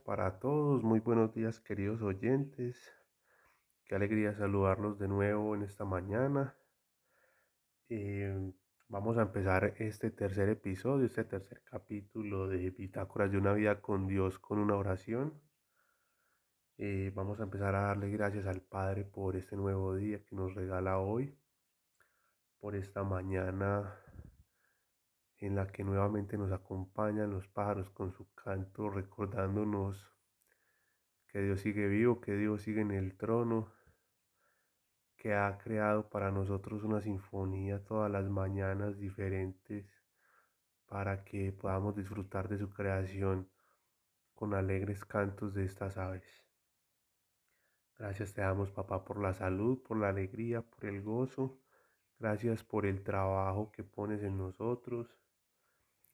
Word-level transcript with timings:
Para 0.00 0.38
todos, 0.38 0.82
muy 0.82 1.00
buenos 1.00 1.34
días 1.34 1.60
queridos 1.60 2.00
oyentes. 2.00 2.76
Qué 3.84 3.94
alegría 3.94 4.34
saludarlos 4.34 4.98
de 4.98 5.06
nuevo 5.06 5.54
en 5.54 5.62
esta 5.62 5.84
mañana. 5.84 6.56
Eh, 7.90 8.52
vamos 8.88 9.18
a 9.18 9.22
empezar 9.22 9.74
este 9.78 10.10
tercer 10.10 10.48
episodio, 10.48 11.04
este 11.04 11.24
tercer 11.24 11.62
capítulo 11.64 12.48
de 12.48 12.70
Bitácoras 12.70 13.30
de 13.30 13.36
una 13.36 13.52
vida 13.52 13.82
con 13.82 14.06
Dios 14.06 14.38
con 14.38 14.58
una 14.58 14.76
oración. 14.76 15.38
Eh, 16.78 17.12
vamos 17.14 17.38
a 17.40 17.44
empezar 17.44 17.74
a 17.74 17.82
darle 17.82 18.10
gracias 18.10 18.46
al 18.46 18.62
Padre 18.62 19.04
por 19.04 19.36
este 19.36 19.56
nuevo 19.56 19.94
día 19.94 20.24
que 20.24 20.34
nos 20.34 20.54
regala 20.54 20.98
hoy, 20.98 21.38
por 22.60 22.76
esta 22.76 23.04
mañana 23.04 24.01
en 25.42 25.56
la 25.56 25.66
que 25.66 25.82
nuevamente 25.82 26.38
nos 26.38 26.52
acompañan 26.52 27.30
los 27.32 27.48
pájaros 27.48 27.90
con 27.90 28.12
su 28.12 28.32
canto, 28.32 28.88
recordándonos 28.88 30.08
que 31.26 31.42
Dios 31.42 31.60
sigue 31.60 31.88
vivo, 31.88 32.20
que 32.20 32.36
Dios 32.36 32.62
sigue 32.62 32.82
en 32.82 32.92
el 32.92 33.16
trono, 33.16 33.72
que 35.16 35.34
ha 35.34 35.58
creado 35.58 36.08
para 36.08 36.30
nosotros 36.30 36.84
una 36.84 37.00
sinfonía 37.00 37.84
todas 37.84 38.08
las 38.08 38.28
mañanas 38.30 38.98
diferentes 38.98 39.84
para 40.86 41.24
que 41.24 41.50
podamos 41.50 41.96
disfrutar 41.96 42.48
de 42.48 42.58
su 42.58 42.70
creación 42.70 43.50
con 44.34 44.54
alegres 44.54 45.04
cantos 45.04 45.54
de 45.54 45.64
estas 45.64 45.98
aves. 45.98 46.44
Gracias 47.98 48.32
te 48.32 48.42
damos, 48.42 48.70
papá, 48.70 49.04
por 49.04 49.20
la 49.20 49.34
salud, 49.34 49.82
por 49.82 49.96
la 49.96 50.10
alegría, 50.10 50.62
por 50.62 50.84
el 50.84 51.02
gozo. 51.02 51.58
Gracias 52.20 52.62
por 52.62 52.86
el 52.86 53.02
trabajo 53.02 53.72
que 53.72 53.82
pones 53.82 54.22
en 54.22 54.38
nosotros. 54.38 55.21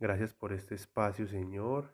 Gracias 0.00 0.32
por 0.32 0.52
este 0.52 0.76
espacio, 0.76 1.26
Señor. 1.26 1.90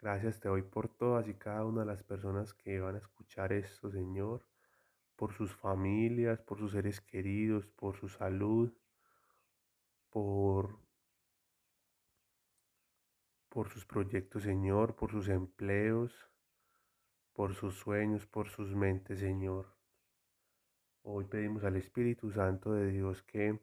Gracias 0.00 0.40
te 0.40 0.48
doy 0.48 0.62
por 0.62 0.88
todas 0.88 1.28
y 1.28 1.34
cada 1.34 1.64
una 1.64 1.82
de 1.82 1.86
las 1.86 2.02
personas 2.02 2.52
que 2.54 2.80
van 2.80 2.96
a 2.96 2.98
escuchar 2.98 3.52
esto, 3.52 3.88
Señor, 3.88 4.44
por 5.14 5.32
sus 5.32 5.54
familias, 5.54 6.42
por 6.42 6.58
sus 6.58 6.72
seres 6.72 7.00
queridos, 7.00 7.66
por 7.66 7.96
su 7.96 8.08
salud, 8.08 8.72
por, 10.10 10.80
por 13.48 13.70
sus 13.70 13.86
proyectos, 13.86 14.42
Señor, 14.42 14.96
por 14.96 15.12
sus 15.12 15.28
empleos, 15.28 16.28
por 17.32 17.54
sus 17.54 17.76
sueños, 17.76 18.26
por 18.26 18.48
sus 18.48 18.74
mentes, 18.74 19.20
Señor. 19.20 19.72
Hoy 21.02 21.26
pedimos 21.26 21.62
al 21.62 21.76
Espíritu 21.76 22.32
Santo 22.32 22.72
de 22.72 22.90
Dios 22.90 23.22
que 23.22 23.60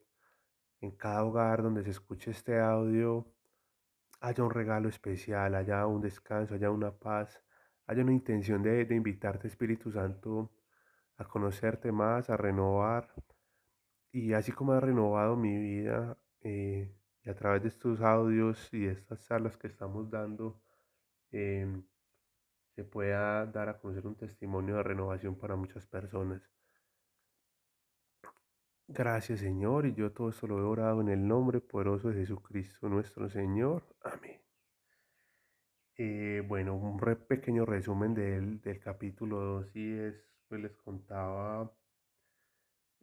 en 0.80 0.92
cada 0.92 1.26
hogar 1.26 1.62
donde 1.62 1.84
se 1.84 1.90
escuche 1.90 2.32
este 2.32 2.58
audio, 2.58 3.28
haya 4.22 4.44
un 4.44 4.52
regalo 4.52 4.90
especial, 4.90 5.56
haya 5.56 5.86
un 5.88 6.02
descanso, 6.02 6.56
haya 6.56 6.72
una 6.72 6.92
paz, 6.92 7.44
haya 7.88 8.04
una 8.04 8.14
intención 8.14 8.64
de, 8.64 8.82
invitarte, 8.96 9.48
Espíritu 9.48 9.92
Santo, 9.92 10.52
a 11.18 11.26
conocerte 11.26 11.92
más, 11.92 12.30
a 12.30 12.38
renovar. 12.38 13.14
Y 14.12 14.34
así 14.34 14.52
como 14.52 14.74
ha 14.74 14.80
renovado 14.80 15.36
mi 15.38 15.58
vida 15.58 16.18
eh, 16.42 16.94
y 17.24 17.30
a 17.30 17.36
través 17.36 17.64
de 17.64 17.70
estos 17.70 18.02
audios 18.02 18.70
y 18.74 18.82
de 18.86 18.94
estas 18.94 19.26
charlas 19.28 19.58
que 19.58 19.68
estamos 19.68 20.10
dando, 20.10 20.62
em, 21.32 21.84
se 22.76 22.84
pueda 22.84 23.46
dar 23.48 23.70
a 23.70 23.80
conocer 23.80 24.08
un 24.08 24.16
testimonio 24.18 24.76
de 24.78 24.84
renovación 24.84 25.36
para 25.38 25.56
muchas 25.56 25.86
personas. 25.88 26.42
Gracias 28.94 29.40
Señor, 29.40 29.86
y 29.86 29.94
yo 29.94 30.12
todo 30.12 30.30
esto 30.30 30.48
lo 30.48 30.60
he 30.60 30.64
orado 30.64 31.00
en 31.00 31.08
el 31.08 31.26
nombre 31.26 31.62
poderoso 31.62 32.10
de 32.10 32.16
Jesucristo 32.16 32.90
nuestro 32.90 33.30
Señor. 33.30 33.84
Amén. 34.04 34.42
Eh, 35.96 36.44
bueno, 36.46 36.76
un 36.76 37.00
pequeño 37.00 37.66
resumen 37.66 38.14
del, 38.14 38.60
del 38.60 38.80
capítulo 38.82 39.40
2 39.40 39.76
y 39.76 39.94
es, 39.94 40.26
pues 40.50 40.62
les 40.62 40.76
contaba 40.76 41.72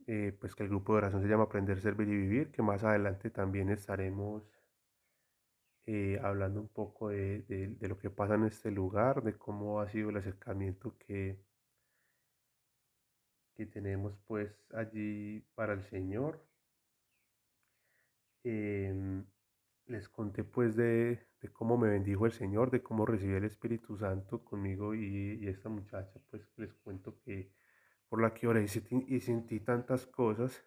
eh, 0.06 0.37
pues 0.38 0.54
que 0.54 0.65
el 0.65 0.69
grupo 0.69 0.93
de 0.93 0.99
oración 0.99 1.22
se 1.22 1.28
llama 1.28 1.44
Aprender, 1.44 1.81
Servir 1.81 2.09
y 2.09 2.16
Vivir, 2.16 2.50
que 2.50 2.60
más 2.60 2.84
adelante 2.84 3.31
también 3.31 3.70
estaremos 3.70 4.43
eh, 5.87 6.19
hablando 6.22 6.60
un 6.60 6.69
poco 6.69 7.09
de, 7.09 7.43
de, 7.49 7.88
lo 7.88 7.99
que 7.99 8.10
pasa 8.10 8.34
en 8.34 8.44
este 8.44 8.70
lugar, 8.70 9.22
de 9.22 9.38
cómo 9.38 9.81
ha 9.81 9.88
sido 9.88 10.10
el 10.10 10.19
acercamiento 10.19 10.99
que, 10.99 11.38
que 13.59 13.67
tenemos 13.67 14.17
pues 14.29 14.55
allí 14.73 15.45
para 15.57 15.73
el 15.73 15.83
Señor. 15.83 16.41
Em, 18.45 19.25
les 19.87 20.09
conté 20.09 20.45
pues 20.45 20.77
de, 20.77 21.27
cómo 21.53 21.77
me 21.77 21.89
bendijo 21.89 22.25
el 22.27 22.33
Señor, 22.33 22.71
de 22.71 22.85
cómo 22.85 23.05
recibí 23.05 23.35
el 23.35 23.43
Espíritu 23.45 23.99
Santo 23.99 24.45
conmigo 24.45 24.95
y, 24.95 25.49
esta 25.49 25.69
muchacha 25.69 26.21
pues 26.31 26.43
les 26.57 26.73
cuento 26.73 27.19
que 27.25 27.51
por 28.09 28.23
la 28.23 28.33
que 28.33 28.47
oré 28.47 28.65
y 28.65 29.21
sentí 29.21 29.59
tantas 29.61 30.07
cosas. 30.07 30.65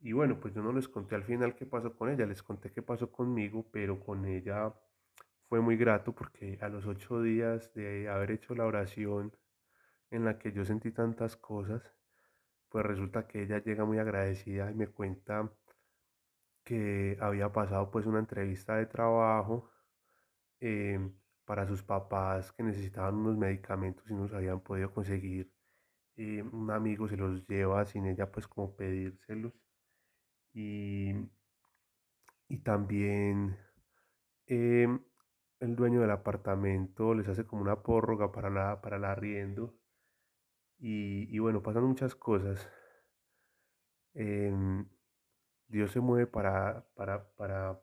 Y 0.00 0.12
bueno, 0.12 0.40
pues 0.40 0.54
yo 0.54 0.62
no 0.62 0.72
les 0.72 0.88
conté 0.88 1.16
al 1.16 1.24
final 1.24 1.54
qué 1.54 1.66
pasó 1.66 1.94
con 1.94 2.08
ella, 2.08 2.24
les 2.24 2.42
conté 2.42 2.72
qué 2.72 2.80
pasó 2.80 3.12
conmigo, 3.12 3.68
pero 3.70 4.00
con 4.00 4.24
ella 4.24 4.74
fue 5.48 5.60
muy 5.60 5.76
grato 5.76 6.14
porque 6.14 6.58
a 6.62 6.68
los 6.70 6.86
ocho 6.86 7.20
días 7.20 7.74
de 7.74 8.08
haber 8.08 8.30
hecho 8.30 8.54
la 8.54 8.64
oración 8.64 9.32
en 10.10 10.24
la 10.24 10.38
que 10.38 10.52
yo 10.52 10.64
sentí 10.64 10.92
tantas 10.92 11.36
cosas, 11.36 11.94
pues 12.68 12.86
resulta 12.86 13.26
que 13.26 13.42
ella 13.42 13.62
llega 13.62 13.84
muy 13.84 13.98
agradecida 13.98 14.70
y 14.70 14.74
me 14.74 14.88
cuenta 14.88 15.50
que 16.64 17.16
había 17.20 17.52
pasado 17.52 17.90
pues 17.90 18.06
una 18.06 18.18
entrevista 18.20 18.76
de 18.76 18.86
trabajo 18.86 19.70
em, 20.60 21.12
para 21.44 21.66
sus 21.66 21.82
papás 21.82 22.52
que 22.52 22.62
necesitaban 22.62 23.16
unos 23.16 23.36
medicamentos 23.36 24.08
y 24.10 24.14
no 24.14 24.22
los 24.22 24.32
habían 24.34 24.60
podido 24.60 24.92
conseguir. 24.92 25.52
Un 26.16 26.70
amigo 26.70 27.08
se 27.08 27.16
los 27.16 27.46
lleva 27.48 27.84
sin 27.86 28.06
ella 28.06 28.30
pues 28.30 28.46
como 28.46 28.76
pedírselos 28.76 29.54
y, 30.52 31.12
y 32.48 32.58
también 32.58 33.56
em, 34.46 35.00
el 35.60 35.76
dueño 35.76 36.00
del 36.00 36.10
apartamento 36.10 37.14
les 37.14 37.28
hace 37.28 37.46
como 37.46 37.62
una 37.62 37.82
prórroga 37.82 38.32
para 38.32 38.50
la, 38.50 38.80
para 38.82 38.96
el 38.96 39.04
arriendo 39.04 39.79
y, 40.80 41.38
bueno, 41.38 41.62
pasan 41.62 41.84
muchas 41.84 42.14
cosas. 42.14 42.68
Em, 44.14 44.86
Dios 45.68 45.92
se 45.92 46.00
mueve 46.00 46.26
para, 46.26 46.84
para, 46.94 47.30
para 47.36 47.80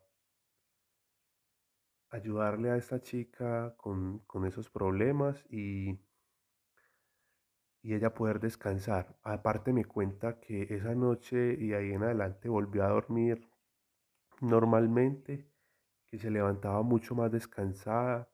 ayudarle 2.10 2.72
a 2.72 2.78
esta 2.78 3.02
chica 3.02 3.76
con, 3.78 4.24
esos 4.46 4.70
problemas 4.70 5.46
y, 5.50 6.00
y 7.82 7.94
ella 7.94 8.14
poder 8.14 8.40
descansar. 8.40 9.16
Aparte 9.24 9.74
me 9.74 9.86
cuenta 9.86 10.40
que 10.40 10.64
esa 10.70 10.96
noche 10.96 11.56
y 11.60 11.74
ahí 11.74 11.94
en 11.94 12.04
adelante 12.04 12.50
volvió 12.50 12.84
a 12.84 12.90
dormir 12.90 13.48
normalmente, 14.42 15.48
que 16.08 16.18
se 16.18 16.32
levantaba 16.32 16.82
mucho 16.84 17.16
más 17.16 17.32
descansada, 17.32 18.30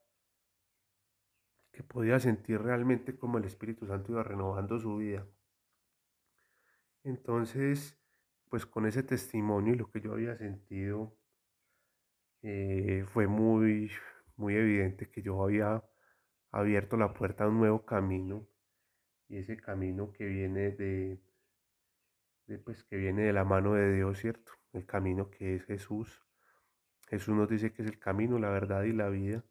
que 1.74 1.82
podía 1.82 2.20
sentir 2.20 2.60
realmente 2.62 3.18
como 3.18 3.38
el 3.38 3.44
Espíritu 3.44 3.86
Santo 3.86 4.12
iba 4.12 4.22
renovando 4.22 4.78
su 4.78 4.96
vida. 4.96 5.26
Entonces, 7.02 7.98
pues 8.48 8.64
con 8.64 8.86
ese 8.86 9.02
testimonio 9.02 9.74
y 9.74 9.76
lo 9.76 9.90
que 9.90 10.00
yo 10.00 10.12
había 10.12 10.36
sentido, 10.36 11.18
eh, 12.42 13.04
fue 13.12 13.26
muy, 13.26 13.90
muy 14.36 14.54
evidente 14.54 15.10
que 15.10 15.22
yo 15.22 15.42
había 15.42 15.82
abierto 16.52 16.96
la 16.96 17.12
puerta 17.12 17.44
a 17.44 17.48
un 17.48 17.58
nuevo 17.58 17.84
camino 17.84 18.46
y 19.28 19.38
ese 19.38 19.56
camino 19.56 20.12
que 20.12 20.26
viene 20.26 20.70
de, 20.70 21.20
de, 22.46 22.58
pues 22.58 22.84
que 22.84 22.96
viene 22.96 23.22
de 23.22 23.32
la 23.32 23.44
mano 23.44 23.74
de 23.74 23.92
Dios, 23.94 24.18
¿cierto? 24.18 24.52
El 24.72 24.86
camino 24.86 25.30
que 25.30 25.56
es 25.56 25.64
Jesús. 25.64 26.22
Jesús 27.08 27.34
nos 27.34 27.48
dice 27.48 27.72
que 27.72 27.82
es 27.82 27.88
el 27.88 27.98
camino, 27.98 28.38
la 28.38 28.50
verdad 28.50 28.84
y 28.84 28.92
la 28.92 29.08
vida. 29.08 29.44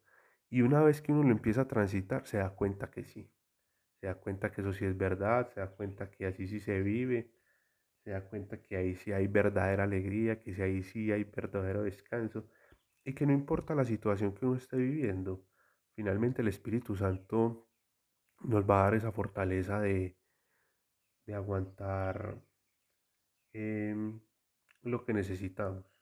Y 0.54 0.62
una 0.62 0.84
vez 0.84 1.02
que 1.02 1.10
uno 1.10 1.24
lo 1.24 1.32
empieza 1.32 1.62
a 1.62 1.66
transitar, 1.66 2.24
se 2.28 2.38
da 2.38 2.50
cuenta 2.50 2.88
que 2.88 3.02
sí. 3.02 3.28
Se 4.00 4.06
da 4.06 4.14
cuenta 4.14 4.52
que 4.52 4.60
eso 4.60 4.72
sí 4.72 4.84
es 4.84 4.96
verdad, 4.96 5.48
se 5.52 5.58
da 5.58 5.68
cuenta 5.68 6.12
que 6.12 6.26
así 6.26 6.46
sí 6.46 6.60
se 6.60 6.80
vive, 6.80 7.32
se 8.04 8.12
da 8.12 8.20
cuenta 8.28 8.62
que 8.62 8.76
ahí 8.76 8.94
sí 8.94 9.10
hay 9.10 9.26
verdadera 9.26 9.82
alegría, 9.82 10.38
que 10.38 10.54
ahí 10.62 10.84
sí 10.84 11.10
hay 11.10 11.24
verdadero 11.24 11.82
descanso 11.82 12.46
y 13.04 13.14
que 13.14 13.26
no 13.26 13.32
importa 13.32 13.74
la 13.74 13.84
situación 13.84 14.32
que 14.32 14.46
uno 14.46 14.56
esté 14.56 14.76
viviendo, 14.76 15.44
finalmente 15.96 16.42
el 16.42 16.48
Espíritu 16.48 16.94
Santo 16.94 17.68
nos 18.42 18.70
va 18.70 18.82
a 18.82 18.84
dar 18.84 18.94
esa 18.94 19.10
fortaleza 19.10 19.80
de, 19.80 20.16
de 21.26 21.34
aguantar 21.34 22.38
em, 23.54 24.20
lo 24.82 25.04
que 25.04 25.12
necesitamos. 25.14 25.93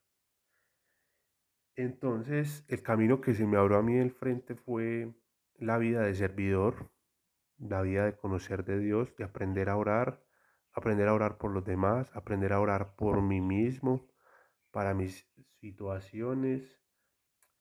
Entonces, 1.76 2.64
el 2.68 2.82
camino 2.82 3.20
que 3.20 3.34
se 3.34 3.46
me 3.46 3.56
abrió 3.56 3.78
a 3.78 3.82
mí 3.82 3.96
el 3.96 4.12
frente 4.12 4.54
fue 4.54 5.14
la 5.56 5.78
vida 5.78 6.02
de 6.02 6.14
servidor, 6.14 6.90
la 7.58 7.80
vida 7.80 8.04
de 8.04 8.16
conocer 8.16 8.64
de 8.64 8.78
Dios, 8.78 9.16
de 9.16 9.24
aprender 9.24 9.70
a 9.70 9.76
orar, 9.76 10.22
aprender 10.72 11.08
a 11.08 11.14
orar 11.14 11.38
por 11.38 11.50
los 11.50 11.64
demás, 11.64 12.14
aprender 12.14 12.52
a 12.52 12.60
orar 12.60 12.94
por 12.96 13.22
mí 13.22 13.40
mismo, 13.40 14.06
para 14.70 14.92
mis 14.92 15.26
situaciones, 15.60 16.78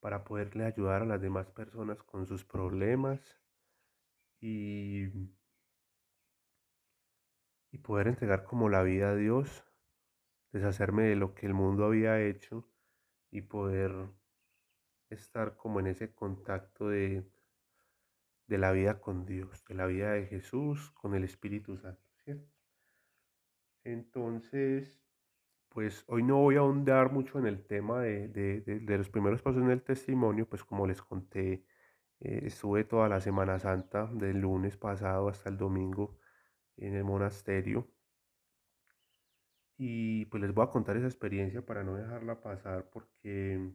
para 0.02 0.26
poderle 0.26 0.66
ayudar 0.66 1.04
a 1.04 1.06
las 1.06 1.22
demás 1.22 1.48
personas 1.48 2.04
con 2.04 2.26
sus 2.26 2.44
problemas 2.44 3.40
y, 4.42 5.06
y 7.72 7.78
poder 7.78 8.08
entregar 8.08 8.44
como 8.44 8.68
la 8.68 8.84
vida 8.84 9.12
a 9.12 9.16
Dios, 9.16 9.66
deshacerme 10.52 11.04
de 11.04 11.16
lo 11.16 11.34
que 11.34 11.46
el 11.46 11.54
mundo 11.54 11.86
había 11.86 12.20
hecho 12.20 12.71
y 13.32 13.42
poder 13.42 13.92
estar 15.10 15.56
como 15.56 15.80
en 15.80 15.88
ese 15.88 16.14
contacto 16.14 16.90
de, 16.90 17.26
de 18.48 18.58
la 18.58 18.72
vida 18.72 19.00
con 19.00 19.26
Dios, 19.26 19.66
de 19.66 19.76
la 19.76 19.86
vida 19.88 20.12
de 20.12 20.28
Jesús 20.28 20.92
con 20.92 21.16
el 21.16 21.24
Espíritu 21.24 21.78
Santo, 21.78 22.04
¿cierto? 22.24 22.52
Entonces, 23.84 25.02
pues 25.70 26.04
hoy 26.08 26.24
no 26.24 26.38
voy 26.38 26.58
a 26.58 26.60
ahondar 26.60 27.12
mucho 27.12 27.40
en 27.40 27.48
el 27.48 27.66
tema 27.66 28.02
de, 28.02 28.84
los 28.88 29.10
primeros 29.10 29.42
pasos 29.42 29.62
en 29.62 29.72
el 29.72 29.82
testimonio, 29.82 30.48
pues 30.48 30.64
como 30.64 30.86
les 30.86 31.02
conté, 31.02 31.66
eh, 32.20 32.42
estuve 32.44 32.84
toda 32.84 33.08
la 33.10 33.22
Semana 33.22 33.58
Santa, 33.58 34.08
del 34.14 34.40
lunes 34.42 34.78
pasado 34.78 35.30
hasta 35.30 35.50
el 35.50 35.58
domingo, 35.58 36.18
en 36.78 36.96
el 36.96 37.04
monasterio. 37.06 37.88
Y 39.84 40.26
pues 40.26 40.44
les 40.44 40.54
voy 40.54 40.64
a 40.64 40.70
contar 40.70 40.96
esa 40.96 41.08
experiencia 41.08 41.66
para 41.66 41.84
no 41.84 41.96
dejarla 41.96 42.40
pasar 42.40 42.88
porque 42.92 43.74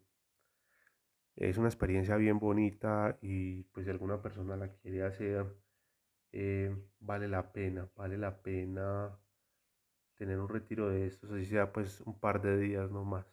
es 1.34 1.58
una 1.58 1.66
experiencia 1.66 2.14
bien 2.14 2.38
bonita 2.38 3.18
y 3.20 3.64
pues 3.64 3.86
si 3.86 3.90
alguna 3.90 4.22
persona 4.22 4.56
la 4.56 4.68
quiere 4.68 5.02
hacer, 5.02 5.44
eh, 6.30 6.72
vale 7.00 7.26
la 7.26 7.52
pena, 7.52 7.88
vale 7.96 8.18
la 8.18 8.40
pena 8.40 9.18
tener 10.14 10.38
un 10.38 10.48
retiro 10.48 10.88
de 10.90 11.06
estos, 11.08 11.32
así 11.32 11.46
sea 11.46 11.72
pues 11.72 12.00
un 12.02 12.20
par 12.20 12.40
de 12.40 12.56
días 12.56 12.88
no 12.92 13.04
más. 13.04 13.26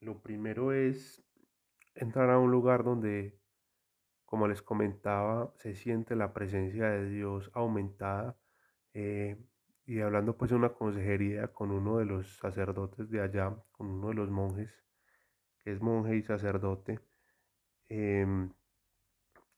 Lo 0.00 0.22
primero 0.22 0.72
es 0.72 1.22
entrar 1.94 2.30
a 2.30 2.38
un 2.38 2.52
lugar 2.52 2.84
donde, 2.84 3.38
como 4.24 4.48
les 4.48 4.62
comentaba, 4.62 5.52
se 5.58 5.74
siente 5.74 6.16
la 6.16 6.32
presencia 6.32 6.88
de 6.88 7.10
Dios 7.10 7.50
aumentada. 7.52 8.34
Eh, 8.94 9.36
y 9.86 10.00
hablando 10.00 10.36
pues 10.36 10.50
de 10.50 10.56
una 10.56 10.70
consejería 10.70 11.48
con 11.48 11.70
uno 11.70 11.98
de 11.98 12.06
los 12.06 12.38
sacerdotes 12.38 13.10
de 13.10 13.20
allá, 13.20 13.54
con 13.72 13.88
uno 13.88 14.08
de 14.08 14.14
los 14.14 14.30
monjes, 14.30 14.82
que 15.62 15.72
es 15.72 15.80
monje 15.80 16.16
y 16.16 16.22
sacerdote, 16.22 17.00
em, 17.88 18.52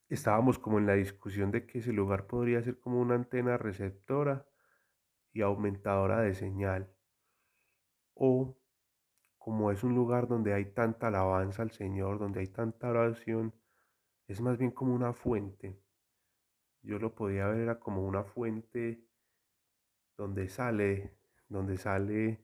estábamos 0.09 0.59
como 0.59 0.79
en 0.79 0.87
la 0.87 0.95
discusión 0.95 1.51
de 1.51 1.67
que 1.67 1.79
ese 1.79 1.93
lugar 1.93 2.27
podría 2.27 2.63
ser 2.63 2.79
como 2.81 3.01
una 3.01 3.15
antena 3.15 3.57
receptora 3.57 4.47
y 5.33 5.43
aumentadora 5.43 6.21
de 6.23 6.35
señal, 6.35 6.91
o 8.15 8.57
como 9.39 9.71
es 9.71 9.85
un 9.85 9.95
lugar 9.95 10.27
donde 10.27 10.55
hay 10.55 10.73
tanta 10.73 11.09
alabanza 11.09 11.63
al 11.63 11.71
Señor, 11.71 12.19
donde 12.19 12.41
hay 12.41 12.49
tanta 12.49 12.89
oración, 12.89 13.55
es 14.27 14.41
más 14.41 14.59
bien 14.59 14.73
como 14.73 14.95
una 14.95 15.13
fuente. 15.13 15.79
Yo 16.83 16.99
lo 16.99 17.15
podía 17.15 17.47
ver 17.47 17.61
era 17.61 17.79
como 17.79 18.05
una 18.07 18.25
fuente 18.25 19.06
donde 20.17 20.49
sale, 20.49 21.15
sale 21.77 22.41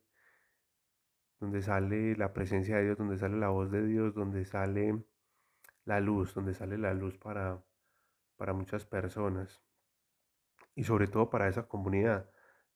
sale 1.63 2.17
la 2.17 2.33
presencia 2.33 2.77
de 2.77 2.85
Dios, 2.85 2.99
donde 2.99 3.19
sale 3.19 3.37
la 3.37 3.49
voz 3.49 3.71
de 3.71 3.87
Dios, 3.87 4.15
donde 4.15 4.45
sale 4.45 5.05
la 5.85 6.01
luz, 6.01 6.35
donde 6.35 6.55
sale 6.55 6.79
la 6.79 6.95
luz 6.95 7.19
para, 7.19 7.63
para 8.37 8.53
muchas 8.53 8.85
personas 8.87 9.63
y 10.75 10.85
sobre 10.85 11.07
todo 11.09 11.31
para 11.31 11.49
esa 11.49 11.69
comunidad. 11.69 12.31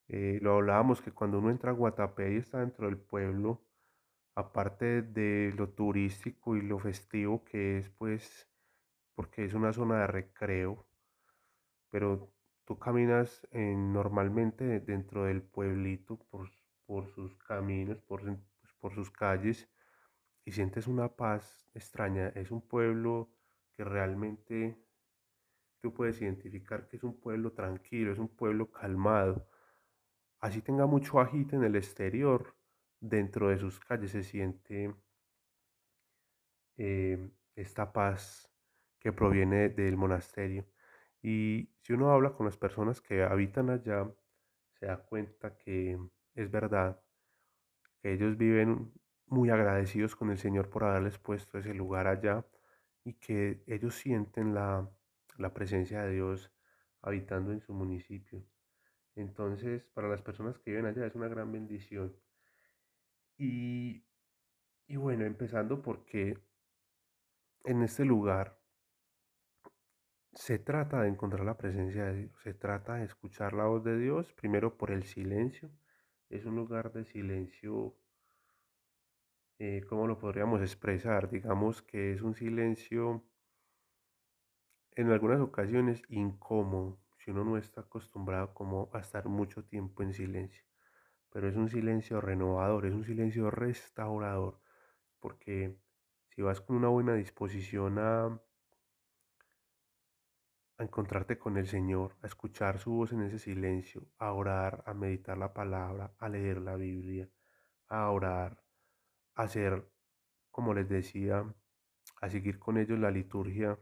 Eh, 0.08 0.38
lo 0.42 0.54
hablábamos 0.56 1.00
que 1.02 1.12
cuando 1.12 1.38
uno 1.38 1.50
entra 1.50 1.70
a 1.70 1.74
Guatapé 1.74 2.34
y 2.34 2.36
está 2.36 2.60
dentro 2.60 2.86
del 2.86 2.98
pueblo, 2.98 3.64
aparte 4.34 5.02
de 5.02 5.52
lo 5.56 5.70
turístico 5.70 6.56
y 6.56 6.62
lo 6.62 6.78
festivo 6.78 7.44
que 7.44 7.78
es, 7.78 7.90
pues, 7.90 8.48
porque 9.14 9.44
es 9.44 9.54
una 9.54 9.72
zona 9.72 10.00
de 10.00 10.06
recreo, 10.08 10.86
pero 11.90 12.32
tú 12.66 12.78
caminas 12.78 13.46
normalmente 13.52 14.80
dentro 14.80 15.24
del 15.24 15.42
pueblito 15.42 16.18
por, 16.30 16.50
por 16.84 17.06
sus 17.14 17.36
caminos, 17.36 17.98
por, 18.02 18.22
por 18.80 18.92
sus 18.92 19.10
calles 19.10 19.70
y 20.44 20.50
sientes 20.50 20.86
una 20.88 21.08
paz 21.08 21.70
extraña. 21.74 22.28
Es 22.30 22.50
un 22.50 22.60
pueblo 22.60 23.30
que 23.72 23.84
realmente 23.84 24.76
tú 25.80 25.94
puedes 25.94 26.20
identificar 26.20 26.88
que 26.88 26.96
es 26.96 27.04
un 27.04 27.20
pueblo 27.20 27.52
tranquilo, 27.52 28.12
es 28.12 28.18
un 28.18 28.28
pueblo 28.28 28.70
calmado. 28.70 29.48
Así 30.40 30.60
tenga 30.60 30.86
mucho 30.86 31.20
agite 31.20 31.54
en 31.56 31.64
el 31.64 31.76
exterior, 31.76 32.56
dentro 33.00 33.48
de 33.48 33.58
sus 33.58 33.78
calles 33.78 34.10
se 34.10 34.24
siente 34.24 34.92
eh, 36.76 37.30
esta 37.54 37.92
paz 37.92 38.50
que 38.98 39.12
proviene 39.12 39.68
del 39.68 39.96
monasterio. 39.96 40.66
Y 41.26 41.68
si 41.80 41.92
uno 41.92 42.12
habla 42.12 42.34
con 42.34 42.46
las 42.46 42.56
personas 42.56 43.00
que 43.00 43.24
habitan 43.24 43.68
allá, 43.68 44.08
se 44.78 44.86
da 44.86 44.98
cuenta 44.98 45.58
que 45.58 45.98
es 46.36 46.48
verdad 46.52 47.02
ellos 48.04 48.36
viven 48.36 48.92
muy 49.26 49.50
agradecidos 49.50 50.14
con 50.14 50.30
el 50.30 50.38
Señor 50.38 50.70
por 50.70 50.84
haberles 50.84 51.18
puesto 51.18 51.58
ese 51.58 51.74
lugar 51.74 52.06
allá 52.06 52.46
y 53.02 53.14
que 53.14 53.64
ellos 53.66 53.96
sienten 53.96 54.54
la, 54.54 54.88
presencia 55.52 56.04
de 56.04 56.12
Dios 56.12 56.52
habitando 57.02 57.50
en 57.50 57.60
su 57.60 57.74
municipio. 57.74 58.46
Entonces, 59.16 59.84
para 59.94 60.08
las 60.08 60.22
personas 60.22 60.56
que 60.60 60.70
viven 60.70 60.86
allá 60.86 61.06
es 61.06 61.16
una 61.16 61.26
gran 61.26 61.50
bendición. 61.50 62.14
Y, 63.36 64.04
y 64.86 64.94
bueno, 64.94 65.24
empezando 65.24 65.82
porque 65.82 66.38
en 67.64 67.82
este 67.82 68.04
lugar 68.04 68.55
se 70.36 70.58
trata 70.58 71.00
de 71.00 71.08
encontrar 71.08 71.46
la 71.46 71.56
presencia 71.56 72.04
de 72.04 72.14
Dios, 72.14 72.42
se 72.42 72.52
trata 72.52 72.96
de 72.96 73.04
escuchar 73.04 73.54
la 73.54 73.64
voz 73.64 73.82
de 73.82 73.98
Dios, 73.98 74.32
primero 74.34 74.76
por 74.76 74.90
el 74.90 75.02
silencio, 75.04 75.70
es 76.28 76.44
un 76.44 76.56
lugar 76.56 76.92
de 76.92 77.04
silencio, 77.06 77.96
eh, 79.58 79.82
¿cómo 79.88 80.06
lo 80.06 80.18
podríamos 80.18 80.60
expresar? 80.60 81.30
Digamos 81.30 81.80
que 81.80 82.12
es 82.12 82.20
un 82.20 82.34
silencio 82.34 83.24
en 84.92 85.10
algunas 85.10 85.40
ocasiones 85.40 86.02
incómodo, 86.10 87.00
si 87.16 87.30
uno 87.30 87.42
no 87.44 87.56
está 87.56 87.80
acostumbrado 87.80 88.52
como 88.52 88.90
a 88.92 88.98
estar 88.98 89.26
mucho 89.28 89.64
tiempo 89.64 90.02
en 90.02 90.12
silencio, 90.12 90.64
pero 91.30 91.48
es 91.48 91.56
un 91.56 91.70
silencio 91.70 92.20
renovador, 92.20 92.84
es 92.84 92.92
un 92.92 93.04
silencio 93.04 93.50
restaurador, 93.50 94.60
porque 95.18 95.78
si 96.28 96.42
vas 96.42 96.60
con 96.60 96.76
una 96.76 96.88
buena 96.88 97.14
disposición 97.14 97.98
a, 97.98 98.38
a 100.78 100.82
encontrarte 100.82 101.38
con 101.38 101.56
el 101.56 101.66
Señor, 101.66 102.16
a 102.22 102.26
escuchar 102.26 102.78
su 102.78 102.92
voz 102.92 103.12
en 103.12 103.22
ese 103.22 103.38
silencio, 103.38 104.06
a 104.18 104.32
orar, 104.32 104.82
a 104.86 104.94
meditar 104.94 105.38
la 105.38 105.52
palabra, 105.54 106.12
a 106.18 106.28
leer 106.28 106.58
la 106.58 106.76
Biblia, 106.76 107.28
a 107.88 108.10
orar, 108.10 108.62
a 109.34 109.42
hacer, 109.44 109.88
como 110.50 110.74
les 110.74 110.88
decía, 110.88 111.44
a 112.20 112.30
seguir 112.30 112.58
con 112.58 112.78
ellos 112.78 112.98
la 112.98 113.10
liturgia 113.10 113.78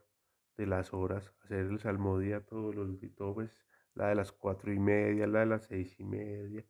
de 0.56 0.66
las 0.66 0.94
horas, 0.94 1.32
hacer 1.42 1.66
el 1.66 1.80
salmodia 1.80 2.44
todos 2.46 2.74
los 2.74 3.00
días, 3.00 3.14
pues, 3.34 3.58
la 3.94 4.08
de 4.08 4.14
las 4.14 4.32
cuatro 4.32 4.72
y 4.72 4.78
media, 4.78 5.26
la 5.26 5.40
de 5.40 5.46
las 5.46 5.64
seis 5.66 5.98
y 5.98 6.04
media, 6.04 6.64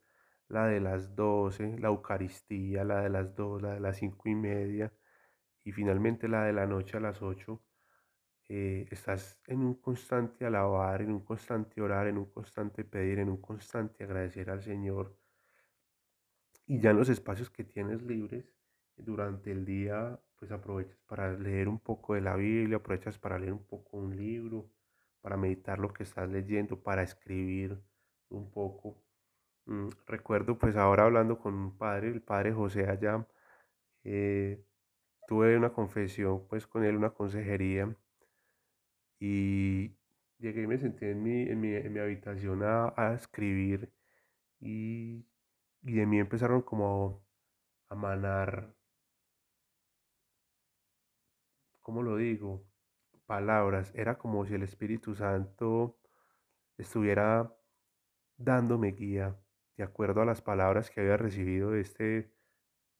la 0.47 0.67
de 0.67 0.79
las 0.79 1.15
doce, 1.15 1.77
la 1.79 1.89
Eucaristía, 1.89 2.83
la 2.83 3.01
de 3.01 3.09
las 3.09 3.35
dos, 3.35 3.61
la 3.61 3.73
de 3.73 3.79
las 3.79 3.97
cinco 3.97 4.29
y 4.29 4.35
media, 4.35 4.91
y 5.63 5.71
finalmente 5.71 6.27
la 6.27 6.45
de 6.45 6.53
la 6.53 6.67
noche 6.67 6.97
a 6.97 6.99
las 6.99 7.21
ocho 7.21 7.61
eh, 8.47 8.87
estás 8.91 9.41
en 9.47 9.59
un 9.61 9.75
constante 9.75 10.45
alabar, 10.45 11.01
en 11.01 11.11
un 11.11 11.21
constante 11.21 11.81
orar, 11.81 12.07
en 12.07 12.17
un 12.17 12.31
constante 12.31 12.83
pedir, 12.83 13.19
en 13.19 13.29
un 13.29 13.41
constante 13.41 14.03
agradecer 14.03 14.49
al 14.49 14.61
Señor. 14.61 15.17
Y 16.67 16.79
ya 16.79 16.91
en 16.91 16.97
los 16.97 17.09
espacios 17.09 17.49
que 17.49 17.63
tienes 17.63 18.01
libres 18.03 18.45
durante 18.97 19.51
el 19.51 19.65
día, 19.65 20.19
pues 20.35 20.51
aprovechas 20.51 20.99
para 21.07 21.33
leer 21.33 21.67
un 21.67 21.79
poco 21.79 22.13
de 22.15 22.21
la 22.21 22.35
Biblia, 22.35 22.77
aprovechas 22.77 23.17
para 23.19 23.39
leer 23.39 23.53
un 23.53 23.65
poco 23.65 23.97
un 23.97 24.15
libro, 24.15 24.69
para 25.21 25.37
meditar 25.37 25.79
lo 25.79 25.91
que 25.93 26.03
estás 26.03 26.29
leyendo, 26.29 26.81
para 26.81 27.03
escribir 27.03 27.81
un 28.29 28.51
poco. 28.51 29.03
Mm, 29.65 29.89
recuerdo 30.07 30.57
pues 30.59 30.75
ahora 30.75 31.05
hablando 31.05 31.39
con 31.39 31.53
un 31.55 31.77
padre, 31.77 32.09
el 32.09 32.21
padre 32.21 32.53
José 32.53 32.87
allá, 32.87 33.27
eh, 34.03 34.63
tuve 35.27 35.57
una 35.57 35.73
confesión 35.73 36.47
pues 36.47 36.67
con 36.67 36.83
él, 36.85 36.95
una 36.97 37.11
consejería 37.11 37.95
y 39.19 39.95
llegué 40.39 40.63
y 40.63 40.67
me 40.67 40.77
senté 40.77 41.11
en 41.11 41.23
mi, 41.23 41.43
en 41.43 41.59
mi, 41.59 41.73
en 41.75 41.93
mi 41.93 41.99
habitación 41.99 42.63
a, 42.63 42.93
a 42.97 43.13
escribir 43.15 43.91
y, 44.59 45.25
y, 45.83 45.93
de 45.93 46.05
mí 46.05 46.19
empezaron 46.19 46.61
como 46.61 47.25
a 47.89 47.95
manar, 47.95 48.75
¿cómo 51.81 52.03
lo 52.03 52.17
digo? 52.17 52.65
Palabras. 53.25 53.91
Era 53.95 54.17
como 54.17 54.45
si 54.45 54.55
el 54.55 54.63
Espíritu 54.63 55.15
Santo 55.15 55.97
estuviera 56.77 57.55
dándome 58.37 58.91
guía 58.91 59.37
de 59.77 59.83
acuerdo 59.83 60.21
a 60.21 60.25
las 60.25 60.41
palabras 60.41 60.89
que 60.89 61.01
había 61.01 61.17
recibido 61.17 61.71
de 61.71 61.81
este, 61.81 62.33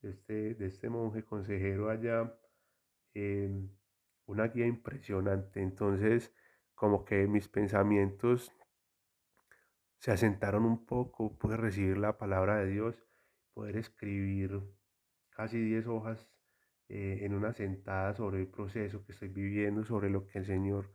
de 0.02 0.10
este, 0.12 0.56
de 0.56 0.66
este 0.68 0.90
monje 0.90 1.24
consejero 1.24 1.90
allá 1.90 2.34
una 4.26 4.48
guía 4.48 4.66
impresionante. 4.68 5.62
Entonces, 5.62 6.34
como 6.76 7.06
que 7.06 7.28
mis 7.28 7.48
pensamientos 7.48 8.52
se 10.00 10.12
asentaron 10.12 10.66
un 10.66 10.86
poco, 10.86 11.38
pude 11.38 11.58
recibir 11.58 11.98
la 11.98 12.18
palabra 12.18 12.58
de 12.58 12.68
Dios, 12.68 12.96
poder 13.54 13.78
escribir 13.78 14.62
casi 15.30 15.60
10 15.60 15.88
hojas 15.88 16.30
eh, 16.90 17.20
en 17.22 17.34
una 17.34 17.54
sentada 17.54 18.14
sobre 18.14 18.40
el 18.42 18.48
proceso 18.48 19.04
que 19.06 19.14
estoy 19.14 19.30
viviendo, 19.30 19.84
sobre 19.84 20.10
lo 20.10 20.28
que 20.28 20.40
el 20.40 20.46
Señor 20.46 20.92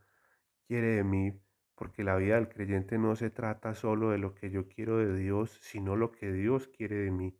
quiere 0.67 0.95
de 0.95 1.03
mí, 1.03 1.33
porque 1.75 2.03
la 2.03 2.15
vida 2.15 2.35
del 2.35 2.47
creyente 2.47 2.97
no 2.97 3.15
se 3.15 3.29
trata 3.29 3.75
solo 3.75 4.11
de 4.11 4.17
lo 4.17 4.33
que 4.35 4.49
yo 4.51 4.67
quiero 4.67 4.97
de 4.97 5.17
Dios, 5.17 5.59
sino 5.61 5.95
lo 5.95 6.11
que 6.11 6.31
Dios 6.31 6.67
quiere 6.69 6.95
de 6.97 7.11
mí. 7.11 7.37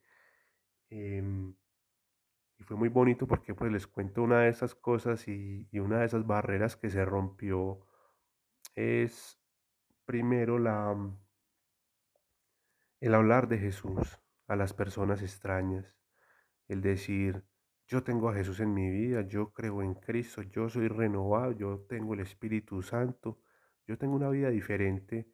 Em, 0.89 1.55
y 2.61 2.63
fue 2.63 2.77
muy 2.77 2.89
bonito 2.89 3.25
porque 3.25 3.55
pues 3.55 3.71
les 3.71 3.87
cuento 3.87 4.21
una 4.21 4.41
de 4.41 4.49
esas 4.49 4.75
cosas 4.75 5.27
y, 5.27 5.67
una 5.79 5.99
de 6.01 6.05
esas 6.05 6.27
barreras 6.27 6.75
que 6.75 6.91
se 6.91 7.03
rompió 7.03 7.79
es 8.75 9.39
primero 10.05 10.59
la, 10.59 10.95
el 12.99 13.15
hablar 13.15 13.47
de 13.47 13.57
Jesús 13.57 14.19
a 14.47 14.55
las 14.55 14.73
personas 14.73 15.23
extrañas, 15.23 15.97
el 16.67 16.81
decir, 16.81 17.43
yo 17.87 18.03
tengo 18.03 18.29
a 18.29 18.35
Jesús 18.35 18.59
en 18.59 18.75
mi 18.75 18.91
vida, 18.91 19.21
yo 19.21 19.53
creo 19.53 19.81
en 19.81 19.95
Cristo, 19.95 20.43
yo 20.43 20.69
soy 20.69 20.87
renovado, 20.87 21.53
yo 21.53 21.79
tengo 21.89 22.13
el 22.13 22.19
Espíritu 22.19 22.83
Santo, 22.83 23.41
yo 23.87 23.97
tengo 23.97 24.15
una 24.15 24.29
vida 24.29 24.51
diferente 24.51 25.27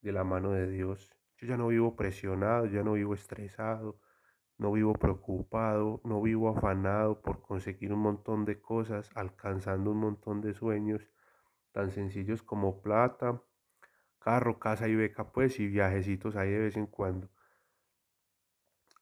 de 0.00 0.12
la 0.12 0.24
mano 0.24 0.50
de 0.50 0.68
Dios. 0.68 1.14
Yo 1.36 1.46
ya 1.46 1.56
no 1.56 1.68
vivo 1.68 1.94
presionado, 1.94 2.66
ya 2.66 2.82
no 2.82 2.94
vivo 2.94 3.14
estresado, 3.14 4.00
no 4.58 4.72
vivo 4.72 4.92
preocupado, 4.94 6.00
no 6.04 6.22
vivo 6.22 6.48
afanado 6.50 7.20
por 7.22 7.42
conseguir 7.42 7.92
un 7.92 8.00
montón 8.00 8.44
de 8.44 8.60
cosas, 8.60 9.10
alcanzando 9.14 9.90
un 9.90 9.98
montón 9.98 10.40
de 10.40 10.54
sueños 10.54 11.08
tan 11.72 11.90
sencillos 11.90 12.42
como 12.42 12.82
plata, 12.82 13.42
carro, 14.18 14.58
casa 14.58 14.88
y 14.88 14.94
beca, 14.94 15.32
pues, 15.32 15.58
y 15.60 15.66
viajecitos 15.66 16.36
ahí 16.36 16.50
de 16.50 16.58
vez 16.60 16.76
en 16.76 16.86
cuando. 16.86 17.28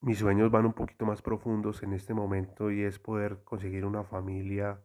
Mis 0.03 0.19
sueños 0.19 0.51
van 0.51 0.67
un 0.67 0.73
poquito 0.73 1.05
más 1.05 1.21
profundos 1.23 1.83
en 1.83 1.93
este 1.93 2.15
momento 2.15 2.71
y 2.71 2.83
es 2.83 2.99
poder 2.99 3.45
conseguir 3.45 3.85
una 3.85 4.03
familia 4.05 4.81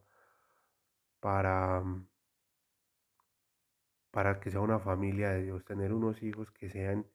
para, 1.20 1.80
mm, 1.80 2.06
para 4.10 4.40
que 4.40 4.50
sea 4.50 4.60
una 4.60 4.78
familia 4.78 5.30
de 5.30 5.44
Dios, 5.44 5.64
tener 5.64 5.92
unos 5.92 6.22
hijos 6.22 6.50
que 6.50 6.68
sean 6.68 7.06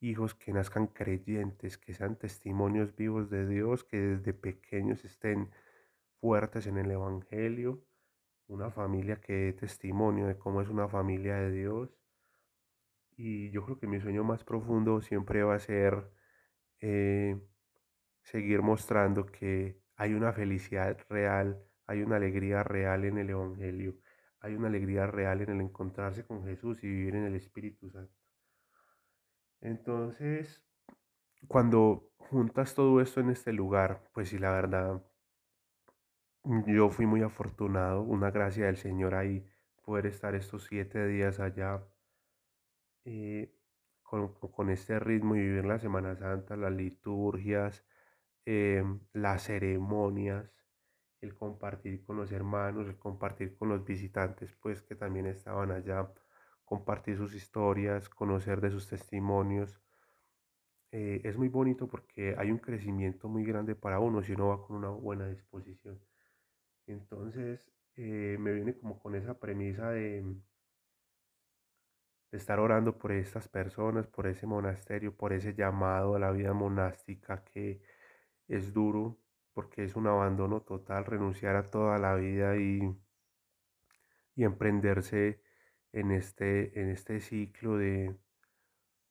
hijos 0.00 0.34
que 0.34 0.52
nazcan 0.52 0.86
creyentes, 0.88 1.78
que 1.78 1.94
sean 1.94 2.16
testimonios 2.16 2.94
vivos 2.96 3.30
de 3.30 3.46
Dios, 3.46 3.84
que 3.84 3.98
desde 3.98 4.32
pequeños 4.32 5.04
estén 5.04 5.50
fuertes 6.20 6.66
en 6.66 6.78
el 6.78 6.90
Evangelio, 6.90 7.84
una 8.48 8.70
familia 8.70 9.20
que 9.20 9.32
dé 9.34 9.52
testimonio 9.52 10.26
de 10.26 10.38
cómo 10.38 10.62
es 10.62 10.68
una 10.68 10.88
familia 10.88 11.36
de 11.36 11.52
Dios. 11.52 11.90
Y 13.16 13.50
yo 13.50 13.64
creo 13.64 13.78
que 13.78 13.86
mi 13.86 14.00
sueño 14.00 14.24
más 14.24 14.44
profundo 14.44 15.00
siempre 15.02 15.42
va 15.42 15.56
a 15.56 15.58
ser 15.58 16.10
eh, 16.80 17.40
seguir 18.22 18.62
mostrando 18.62 19.26
que 19.26 19.80
hay 19.96 20.14
una 20.14 20.32
felicidad 20.32 20.98
real, 21.08 21.62
hay 21.86 22.02
una 22.02 22.16
alegría 22.16 22.62
real 22.62 23.04
en 23.04 23.18
el 23.18 23.30
Evangelio, 23.30 23.96
hay 24.40 24.54
una 24.54 24.68
alegría 24.68 25.06
real 25.06 25.40
en 25.42 25.50
el 25.50 25.60
encontrarse 25.60 26.24
con 26.24 26.44
Jesús 26.44 26.82
y 26.84 26.86
vivir 26.88 27.16
en 27.16 27.24
el 27.24 27.34
Espíritu 27.34 27.90
Santo. 27.90 28.17
Entonces, 29.60 30.62
cuando 31.48 32.10
juntas 32.16 32.74
todo 32.74 33.00
esto 33.00 33.20
en 33.20 33.30
este 33.30 33.52
lugar, 33.52 34.02
pues 34.12 34.28
sí, 34.30 34.38
la 34.38 34.52
verdad, 34.52 35.02
yo 36.66 36.90
fui 36.90 37.06
muy 37.06 37.22
afortunado, 37.22 38.02
una 38.02 38.30
gracia 38.30 38.66
del 38.66 38.76
Señor 38.76 39.14
ahí, 39.14 39.46
poder 39.84 40.06
estar 40.06 40.34
estos 40.34 40.64
siete 40.64 41.06
días 41.06 41.40
allá. 41.40 41.82
Eh, 43.04 43.54
con, 44.02 44.70
este 44.70 44.98
ritmo 44.98 45.36
y 45.36 45.40
vivir 45.40 45.64
la 45.64 45.78
Semana 45.78 46.16
Santa, 46.16 46.56
las 46.56 46.72
liturgias, 46.72 47.84
em, 48.46 49.00
las 49.12 49.44
ceremonias, 49.44 50.50
el 51.20 51.34
compartir 51.34 52.04
con 52.04 52.16
los 52.16 52.32
hermanos, 52.32 52.88
el 52.88 52.98
compartir 52.98 53.56
con 53.56 53.68
los 53.70 53.84
visitantes, 53.84 54.54
pues 54.62 54.82
que 54.82 54.94
también 54.94 55.26
estaban 55.26 55.70
allá, 55.72 56.10
compartir 56.68 57.16
sus 57.16 57.34
historias, 57.34 58.08
conocer 58.10 58.60
de 58.60 58.70
sus 58.70 58.88
testimonios. 58.88 59.80
Eh, 60.92 61.20
es 61.24 61.36
muy 61.38 61.48
bonito 61.48 61.88
porque 61.88 62.34
hay 62.38 62.50
un 62.50 62.58
crecimiento 62.58 63.28
muy 63.28 63.44
grande 63.44 63.74
para 63.74 64.00
uno 64.00 64.22
si 64.22 64.32
uno 64.32 64.48
va 64.48 64.66
con 64.66 64.76
una 64.76 64.90
buena 64.90 65.28
disposición. 65.28 65.98
Entonces, 66.86 67.60
eh, 67.96 68.36
me 68.38 68.52
viene 68.52 68.78
como 68.78 68.98
con 69.00 69.14
esa 69.14 69.38
premisa 69.38 69.90
de, 69.90 70.22
de 72.30 72.38
estar 72.38 72.60
orando 72.60 72.98
por 72.98 73.12
estas 73.12 73.48
personas, 73.48 74.06
por 74.06 74.26
ese 74.26 74.46
monasterio, 74.46 75.16
por 75.16 75.32
ese 75.32 75.54
llamado 75.54 76.16
a 76.16 76.18
la 76.18 76.30
vida 76.32 76.52
monástica 76.52 77.44
que 77.44 77.80
es 78.48 78.72
duro, 78.74 79.18
porque 79.54 79.84
es 79.84 79.96
un 79.96 80.06
abandono 80.06 80.60
total, 80.62 81.04
renunciar 81.06 81.56
a 81.56 81.70
toda 81.70 81.98
la 81.98 82.14
vida 82.14 82.56
y, 82.56 82.80
y 84.36 84.44
emprenderse 84.44 85.47
en 85.92 86.10
este, 86.10 86.80
en 86.80 86.90
este 86.90 87.20
ciclo 87.20 87.76
de, 87.76 88.16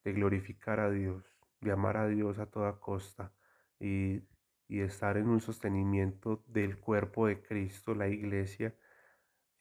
de 0.03 0.13
glorificar 0.13 0.79
a 0.79 0.89
Dios, 0.91 1.23
de 1.61 1.71
amar 1.71 1.97
a 1.97 2.07
Dios 2.07 2.39
a 2.39 2.47
toda 2.47 2.79
costa 2.79 3.33
y, 3.79 4.21
y 4.67 4.81
estar 4.81 5.17
en 5.17 5.27
un 5.27 5.41
sostenimiento 5.41 6.43
del 6.47 6.79
cuerpo 6.79 7.27
de 7.27 7.41
Cristo, 7.41 7.95
la 7.95 8.07
iglesia, 8.07 8.75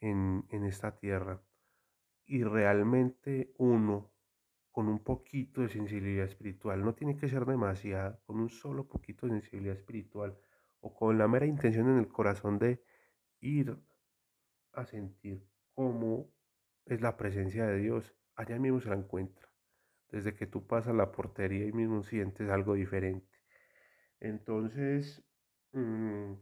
en, 0.01 0.45
en 0.51 0.65
esta 0.65 0.97
tierra. 0.97 1.43
Y 2.27 2.45
realmente 2.45 3.55
uno 3.59 4.13
con 4.77 4.89
un 4.89 4.99
poquito 4.99 5.63
de 5.63 5.71
sensibilidad 5.71 6.27
espiritual, 6.27 6.85
no 6.85 6.95
tiene 6.95 7.17
que 7.17 7.31
ser 7.31 7.47
demasiado, 7.47 8.21
con 8.27 8.39
un 8.39 8.51
solo 8.51 8.87
poquito 8.87 9.27
de 9.27 9.33
sensibilidad 9.33 9.75
espiritual 9.75 10.39
o 10.81 10.95
con 10.95 11.17
la 11.17 11.27
mera 11.27 11.47
intención 11.47 11.89
en 11.89 11.97
el 11.97 12.09
corazón 12.09 12.59
de 12.59 12.85
ir 13.41 13.75
a 14.75 14.85
sentir 14.85 15.43
cómo 15.73 16.31
es 16.87 17.01
la 17.01 17.17
presencia 17.17 17.67
de 17.67 17.79
Dios, 17.79 18.15
allá 18.37 18.59
mismo 18.59 18.81
se 18.81 18.91
la 18.91 18.97
encuentra. 18.97 19.49
Desde 20.11 20.35
que 20.35 20.47
tú 20.47 20.67
pasas 20.67 20.95
la 20.95 21.13
portería 21.13 21.67
y 21.67 21.73
mismo 21.73 22.03
sientes 22.03 22.49
algo 22.51 22.75
diferente. 22.75 23.29
Entonces, 24.21 25.23
mm, 25.73 26.35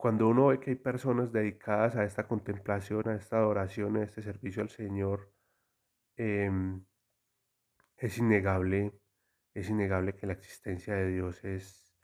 Cuando 0.00 0.28
uno 0.28 0.46
ve 0.46 0.58
que 0.60 0.70
hay 0.70 0.76
personas 0.76 1.30
dedicadas 1.30 1.94
a 1.94 2.04
esta 2.04 2.26
contemplación, 2.26 3.06
a 3.06 3.16
esta 3.16 3.36
adoración, 3.36 3.98
a 3.98 4.02
este 4.04 4.22
servicio 4.22 4.62
al 4.62 4.70
Señor, 4.70 5.30
em, 6.16 6.82
es 7.98 8.16
innegable, 8.16 8.94
es 9.52 9.68
innegable 9.68 10.16
que 10.16 10.26
la 10.26 10.32
existencia 10.32 10.94
de 10.94 11.08
Dios 11.08 11.44
es, 11.44 11.94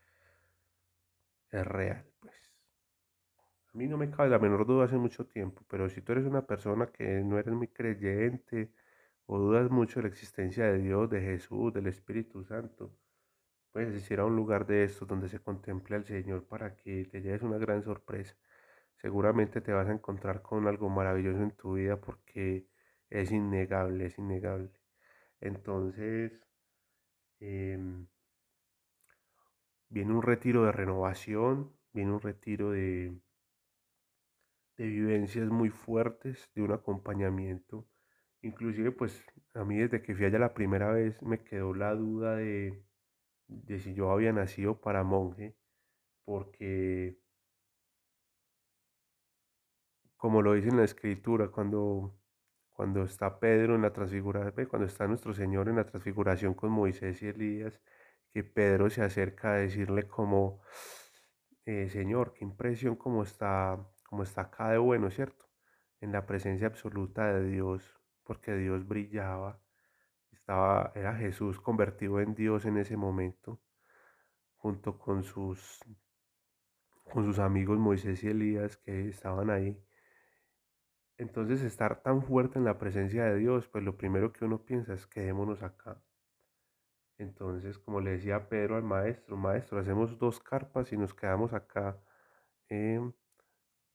es 1.49 1.65
real. 1.65 2.05
A 3.77 3.79
mí 3.79 3.87
no 3.87 3.97
me 3.97 4.09
cabe 4.09 4.29
la 4.29 4.39
menor 4.39 4.65
duda 4.65 4.85
hace 4.85 4.97
mucho 4.97 5.27
tiempo, 5.27 5.61
pero 5.69 5.87
si 5.87 6.01
tú 6.01 6.13
eres 6.13 6.25
una 6.25 6.47
persona 6.47 6.87
que 6.87 7.21
no 7.21 7.37
eres 7.37 7.53
muy 7.53 7.67
creyente 7.67 8.71
o 9.27 9.37
dudas 9.37 9.69
mucho 9.69 9.99
de 9.99 10.03
la 10.05 10.09
existencia 10.09 10.65
de 10.65 10.79
Dios, 10.79 11.07
de 11.11 11.21
Jesús, 11.21 11.71
del 11.73 11.85
Espíritu 11.85 12.43
Santo, 12.43 12.91
Puedes 13.71 14.09
ir 14.11 14.19
a 14.19 14.25
un 14.25 14.35
lugar 14.35 14.65
de 14.65 14.83
estos 14.85 15.07
donde 15.07 15.29
se 15.29 15.39
contempla 15.39 15.97
al 15.97 16.05
Señor 16.05 16.45
para 16.47 16.75
que 16.75 17.05
te 17.05 17.21
lleves 17.21 17.43
una 17.43 17.59
gran 17.59 17.83
sorpresa. 17.83 18.35
Seguramente 18.97 19.61
te 19.61 19.73
vas 19.73 19.87
a 19.89 19.93
encontrar 19.93 20.41
con 20.41 20.67
algo 20.67 20.89
maravilloso 20.89 21.43
en 21.43 21.51
tu 21.51 21.73
vida 21.75 21.97
porque 22.01 22.67
es 23.11 23.31
innegable, 23.31 24.07
es 24.07 24.17
innegable. 24.17 24.71
Entonces, 25.41 26.33
em, 27.39 28.07
viene 29.89 30.13
un 30.13 30.21
retiro 30.23 30.65
de 30.65 30.71
renovación, 30.71 31.73
viene 31.93 32.11
un 32.13 32.21
retiro 32.21 32.71
de, 32.71 33.15
de 34.77 34.85
vivencias 34.87 35.49
muy 35.49 35.69
fuertes, 35.69 36.49
de 36.55 36.61
un 36.63 36.71
acompañamiento. 36.71 37.87
Inclusive, 38.41 38.91
pues 38.91 39.23
a 39.53 39.63
mí 39.63 39.77
desde 39.77 40.01
que 40.01 40.15
fui 40.15 40.25
allá 40.25 40.39
la 40.39 40.53
primera 40.53 40.91
vez 40.91 41.21
me 41.23 41.43
quedó 41.43 41.73
la 41.73 41.93
duda 41.95 42.35
de 42.35 42.87
de 43.47 43.79
si 43.79 43.93
yo 43.93 44.11
había 44.11 44.33
nacido 44.33 44.79
para 44.79 45.03
monje, 45.03 45.55
porque, 46.25 47.17
como 50.17 50.41
lo 50.41 50.53
dice 50.53 50.69
en 50.69 50.77
la 50.77 50.83
escritura, 50.83 51.49
cuando, 51.49 52.19
cuando 52.69 53.03
está 53.03 53.39
Pedro 53.39 53.75
en 53.75 53.81
la 53.81 53.93
transfiguración, 53.93 54.67
cuando 54.67 54.87
está 54.87 55.07
nuestro 55.07 55.33
Señor 55.33 55.69
en 55.69 55.77
la 55.77 55.85
transfiguración 55.85 56.53
con 56.53 56.71
Moisés 56.71 57.21
y 57.23 57.27
Elías, 57.27 57.81
que 58.33 58.43
Pedro 58.43 58.89
se 58.89 59.01
acerca 59.03 59.53
a 59.53 59.57
decirle 59.57 60.07
como, 60.07 60.61
eh, 61.65 61.89
Señor, 61.89 62.33
qué 62.33 62.43
impresión 62.45 62.95
como 62.95 63.23
está, 63.23 63.77
como 64.07 64.23
está 64.23 64.41
acá 64.41 64.71
de 64.71 64.79
bueno, 64.79 65.11
¿cierto? 65.11 65.45
En 66.01 66.11
la 66.11 66.25
presencia 66.25 66.67
absoluta 66.67 67.31
de 67.33 67.47
Dios, 67.49 67.83
porque 68.23 68.55
Dios 68.55 68.87
brillaba 68.87 69.61
era 70.95 71.13
Jesús 71.15 71.59
convertido 71.59 72.21
en 72.21 72.33
Dios 72.33 72.65
en 72.65 72.77
ese 72.77 72.95
momento, 72.95 73.59
junto 74.55 74.97
con 74.97 75.23
sus 75.23 75.83
con 77.03 77.25
sus 77.25 77.39
amigos 77.39 77.77
Moisés 77.77 78.23
y 78.23 78.27
Elías 78.27 78.77
que 78.77 79.09
estaban 79.09 79.49
ahí. 79.49 79.81
Entonces 81.17 81.61
estar 81.63 82.01
tan 82.01 82.21
fuerte 82.21 82.59
en 82.59 82.65
la 82.65 82.77
presencia 82.77 83.25
de 83.25 83.37
Dios, 83.37 83.67
pues 83.67 83.83
lo 83.83 83.97
primero 83.97 84.31
que 84.33 84.45
uno 84.45 84.63
piensa 84.63 84.93
es 84.93 85.05
quedémonos 85.07 85.63
acá. 85.63 86.01
Entonces, 87.17 87.79
como 87.79 87.99
le 88.01 88.11
decía 88.11 88.47
Pedro 88.47 88.75
al 88.75 88.83
maestro, 88.83 89.35
maestro, 89.37 89.79
hacemos 89.79 90.17
dos 90.19 90.39
carpas 90.39 90.91
y 90.93 90.97
nos 90.97 91.13
quedamos 91.13 91.53
acá 91.53 91.99
em, 92.69 93.11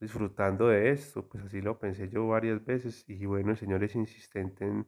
disfrutando 0.02 0.68
de 0.68 0.90
esto. 0.90 1.28
Pues 1.28 1.44
así 1.44 1.60
lo 1.62 1.78
pensé 1.78 2.08
yo 2.08 2.26
varias 2.28 2.64
veces 2.64 3.04
y 3.08 3.24
bueno, 3.26 3.52
el 3.52 3.56
Señor 3.56 3.84
es 3.84 3.94
insistente 3.94 4.64
en 4.66 4.86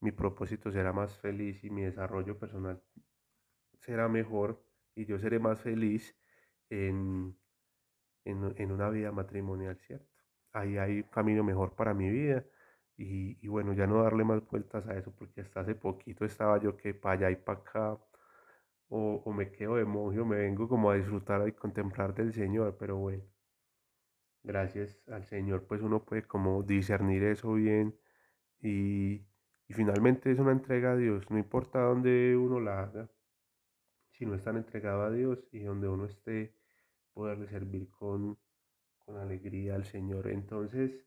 mi 0.00 0.12
propósito 0.12 0.70
será 0.72 0.92
más 0.92 1.16
feliz 1.18 1.64
y 1.64 1.70
mi 1.70 1.82
desarrollo 1.82 2.38
personal 2.38 2.82
será 3.80 4.08
mejor 4.08 4.62
y 4.94 5.06
yo 5.06 5.18
seré 5.18 5.38
más 5.38 5.60
feliz 5.60 6.16
en, 6.70 7.36
en, 8.24 8.72
una 8.72 8.90
vida 8.90 9.12
matrimonial, 9.12 9.78
¿cierto? 9.78 10.06
Ahí 10.52 10.78
hay 10.78 10.98
un 11.02 11.08
camino 11.10 11.44
mejor 11.44 11.74
para 11.74 11.94
mi 11.94 12.10
vida 12.10 12.44
y, 12.96 13.46
bueno, 13.48 13.72
ya 13.74 13.86
no 13.86 14.02
darle 14.02 14.24
más 14.24 14.46
vueltas 14.48 14.86
a 14.86 14.96
eso 14.98 15.12
porque 15.12 15.40
hasta 15.42 15.60
hace 15.60 15.74
poquito 15.74 16.24
estaba 16.24 16.60
yo 16.60 16.76
que 16.76 16.94
para 16.94 17.14
allá 17.14 17.30
y 17.30 17.36
para 17.36 17.60
acá 17.60 17.98
o, 18.88 19.22
o 19.24 19.32
me 19.32 19.50
quedo 19.52 19.76
de 19.76 19.84
monje 19.84 20.20
o 20.20 20.26
me 20.26 20.36
vengo 20.36 20.68
como 20.68 20.90
a 20.90 20.96
disfrutar 20.96 21.46
y 21.48 21.52
contemplar 21.52 22.14
del 22.14 22.32
Señor, 22.32 22.76
pero 22.78 22.96
bueno, 22.96 23.24
gracias 24.42 24.98
al 25.08 25.24
Señor 25.24 25.66
pues 25.66 25.82
uno 25.82 26.04
puede 26.04 26.22
como 26.24 26.62
discernir 26.62 27.22
eso 27.24 27.54
bien 27.54 27.96
y, 28.60 29.14
y 29.68 29.74
finalmente 29.74 30.30
es 30.32 30.38
una 30.38 30.52
entrega 30.52 30.92
a 30.92 30.96
Dios, 30.96 31.30
no 31.30 31.38
importa 31.38 31.80
dónde 31.80 32.36
uno 32.36 32.60
la 32.60 32.82
haga, 32.82 33.10
si 34.10 34.26
no 34.26 34.34
están 34.34 34.56
entregado 34.56 35.02
a 35.02 35.10
Dios 35.10 35.44
y 35.52 35.60
donde 35.60 35.88
uno 35.88 36.06
esté, 36.06 36.54
poderle 37.12 37.48
servir 37.48 37.90
con, 37.90 38.38
con 38.98 39.16
alegría 39.16 39.74
al 39.74 39.84
Señor. 39.84 40.28
Entonces, 40.28 41.04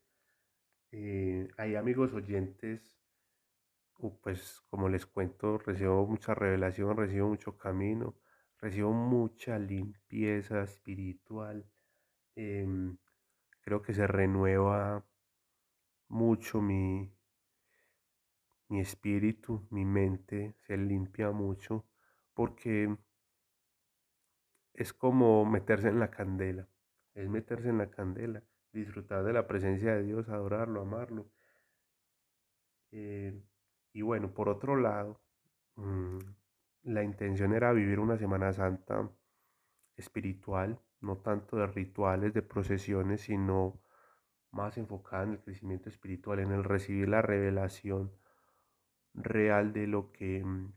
eh, 0.92 1.48
hay 1.56 1.76
amigos 1.76 2.12
oyentes, 2.12 2.98
pues 4.22 4.60
como 4.68 4.88
les 4.88 5.06
cuento, 5.06 5.58
recibo 5.58 6.06
mucha 6.06 6.34
revelación, 6.34 6.96
recibo 6.96 7.28
mucho 7.28 7.56
camino, 7.56 8.16
recibo 8.58 8.92
mucha 8.92 9.58
limpieza 9.58 10.62
espiritual. 10.62 11.64
Em, 12.36 12.96
creo 13.66 13.82
que 13.82 13.92
se 13.92 14.06
renueva 14.06 15.04
mucho 16.06 16.62
mi, 16.62 17.12
mi 18.68 18.80
espíritu, 18.80 19.66
mi 19.70 19.84
mente 19.84 20.54
se 20.68 20.76
limpia 20.76 21.32
mucho 21.32 21.84
porque 22.32 22.96
es 24.72 24.92
como 24.92 25.44
meterse 25.44 25.88
en 25.88 25.98
la 25.98 26.12
candela, 26.12 26.68
es 27.14 27.28
meterse 27.28 27.70
en 27.70 27.78
la 27.78 27.90
candela, 27.90 28.40
disfrutar 28.72 29.24
de 29.24 29.32
la 29.32 29.48
presencia 29.48 29.96
de 29.96 30.04
Dios, 30.04 30.28
adorarlo, 30.28 30.82
amarlo. 30.82 31.28
Eh, 32.92 33.42
y 33.92 34.02
bueno, 34.02 34.32
por 34.32 34.48
otro 34.48 34.76
lado, 34.76 35.20
mm, 35.74 36.18
la 36.84 37.02
intención 37.02 37.52
era 37.52 37.72
vivir 37.72 37.98
una 37.98 38.16
Semana 38.16 38.52
Santa 38.52 39.10
espiritual, 39.96 40.80
no 41.06 41.18
tanto 41.18 41.56
de 41.56 41.66
rituales, 41.68 42.34
de 42.34 42.42
procesiones, 42.42 43.22
sino 43.22 43.80
más 44.52 44.78
enfocada 44.78 45.24
en 45.24 45.32
el 45.32 45.40
crecimiento 45.40 45.88
espiritual, 45.88 46.40
en 46.40 46.52
el 46.52 46.64
recibir 46.64 47.08
la 47.08 47.22
revelación 47.22 48.12
real 49.14 49.72
de 49.72 49.86
lo 49.86 50.12
que 50.12 50.44
mm, 50.44 50.72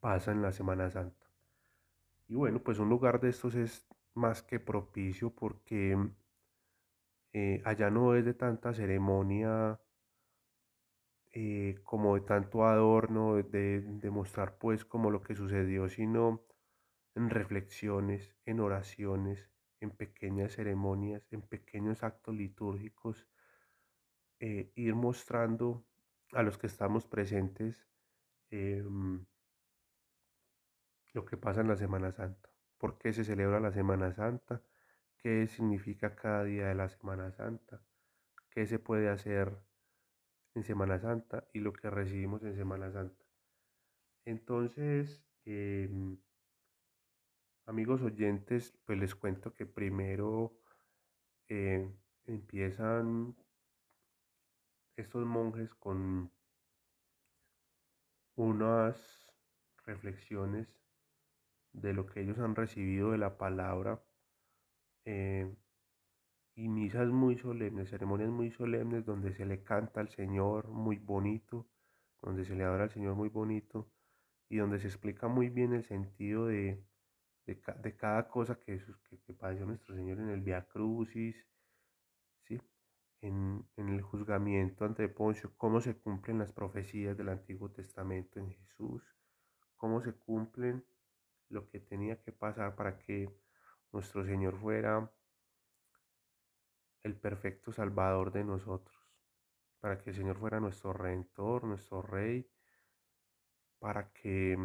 pasa 0.00 0.32
en 0.32 0.42
la 0.42 0.52
Semana 0.52 0.90
Santa. 0.90 1.26
Y 2.28 2.34
bueno, 2.34 2.60
pues 2.62 2.78
un 2.78 2.88
lugar 2.88 3.20
de 3.20 3.30
estos 3.30 3.54
es 3.54 3.86
más 4.14 4.42
que 4.42 4.60
propicio 4.60 5.30
porque 5.30 5.96
eh, 7.32 7.62
allá 7.64 7.90
no 7.90 8.14
es 8.14 8.24
de 8.24 8.34
tanta 8.34 8.72
ceremonia 8.74 9.80
eh, 11.32 11.76
como 11.84 12.14
de 12.16 12.22
tanto 12.22 12.64
adorno, 12.64 13.36
de, 13.36 13.80
de 13.82 14.10
mostrar 14.10 14.58
pues 14.58 14.84
como 14.84 15.10
lo 15.10 15.22
que 15.22 15.34
sucedió, 15.34 15.88
sino 15.88 16.42
en 17.18 17.30
reflexiones, 17.30 18.36
en 18.44 18.60
oraciones, 18.60 19.50
en 19.80 19.90
pequeñas 19.90 20.52
ceremonias, 20.52 21.26
en 21.32 21.42
pequeños 21.42 22.04
actos 22.04 22.34
litúrgicos, 22.34 23.26
eh, 24.38 24.70
ir 24.76 24.94
mostrando 24.94 25.84
a 26.32 26.44
los 26.44 26.58
que 26.58 26.68
estamos 26.68 27.06
presentes 27.06 27.88
em, 28.50 29.26
lo 31.12 31.24
que 31.24 31.36
pasa 31.36 31.60
en 31.60 31.68
la 31.68 31.76
Semana 31.76 32.12
Santa. 32.12 32.50
¿Por 32.78 32.98
qué 32.98 33.12
se 33.12 33.24
celebra 33.24 33.58
la 33.58 33.72
Semana 33.72 34.12
Santa? 34.12 34.62
¿Qué 35.16 35.48
significa 35.48 36.14
cada 36.14 36.44
día 36.44 36.68
de 36.68 36.76
la 36.76 36.88
Semana 36.88 37.32
Santa? 37.32 37.82
¿Qué 38.50 38.64
se 38.66 38.78
puede 38.78 39.08
hacer 39.08 39.52
en 40.54 40.62
Semana 40.62 41.00
Santa 41.00 41.48
y 41.52 41.58
lo 41.58 41.72
que 41.72 41.90
recibimos 41.90 42.44
en 42.44 42.54
Semana 42.54 42.92
Santa? 42.92 43.24
Entonces, 44.24 45.24
em, 45.44 46.18
amigos 47.68 48.00
oyentes, 48.00 48.74
pues 48.86 48.98
les 48.98 49.14
cuento 49.14 49.52
que 49.54 49.66
primero 49.66 50.54
eh, 51.48 51.86
empiezan 52.24 53.36
estos 54.96 55.26
monjes 55.26 55.74
con 55.74 56.32
unas 58.36 58.96
reflexiones 59.84 60.66
de 61.74 61.92
lo 61.92 62.06
que 62.06 62.22
ellos 62.22 62.38
han 62.38 62.56
recibido 62.56 63.10
de 63.10 63.18
la 63.18 63.36
palabra 63.36 64.02
eh, 65.04 65.54
y 66.54 66.68
misas 66.68 67.08
muy 67.08 67.36
solemnes, 67.36 67.90
ceremonias 67.90 68.30
muy 68.30 68.50
solemnes 68.50 69.04
donde 69.04 69.34
se 69.34 69.44
le 69.44 69.62
canta 69.62 70.00
al 70.00 70.08
Señor 70.08 70.68
muy 70.68 70.96
bonito, 70.96 71.68
donde 72.22 72.46
se 72.46 72.54
le 72.54 72.64
adora 72.64 72.84
al 72.84 72.90
Señor 72.90 73.14
muy 73.14 73.28
bonito 73.28 73.90
y 74.48 74.56
donde 74.56 74.80
se 74.80 74.86
explica 74.86 75.28
muy 75.28 75.50
bien 75.50 75.74
el 75.74 75.84
sentido 75.84 76.46
de, 76.46 76.87
de, 77.54 77.96
cada 77.96 78.28
cosa 78.28 78.58
que, 78.58 78.78
que, 79.08 79.18
que, 79.20 79.32
padeció 79.32 79.64
nuestro 79.64 79.94
Señor 79.94 80.18
en 80.20 80.28
el 80.28 80.42
Via 80.42 80.66
Crucis, 80.68 81.34
¿sí? 82.46 82.60
en, 83.22 83.66
en 83.76 83.88
el 83.88 84.02
juzgamiento 84.02 84.84
ante 84.84 85.08
Poncio, 85.08 85.54
cómo 85.56 85.80
se 85.80 85.96
cumplen 85.96 86.38
las 86.38 86.52
profecías 86.52 87.16
del 87.16 87.30
Antiguo 87.30 87.70
Testamento 87.70 88.38
en 88.38 88.50
Jesús, 88.50 89.02
cómo 89.76 90.02
se 90.02 90.12
cumplen 90.12 90.84
lo 91.48 91.70
que 91.70 91.80
tenía 91.80 92.20
que 92.20 92.32
pasar 92.32 92.76
para 92.76 92.98
que 92.98 93.34
nuestro 93.92 94.26
Señor 94.26 94.58
fuera 94.60 95.10
el 97.02 97.16
perfecto 97.16 97.72
Salvador 97.72 98.30
de 98.30 98.44
nosotros, 98.44 98.94
para 99.80 99.98
que 99.98 100.10
el 100.10 100.16
Señor 100.16 100.36
fuera 100.36 100.60
nuestro 100.60 100.92
Redentor, 100.92 101.64
nuestro 101.64 102.02
Rey, 102.02 102.46
para 103.78 104.12
que 104.12 104.58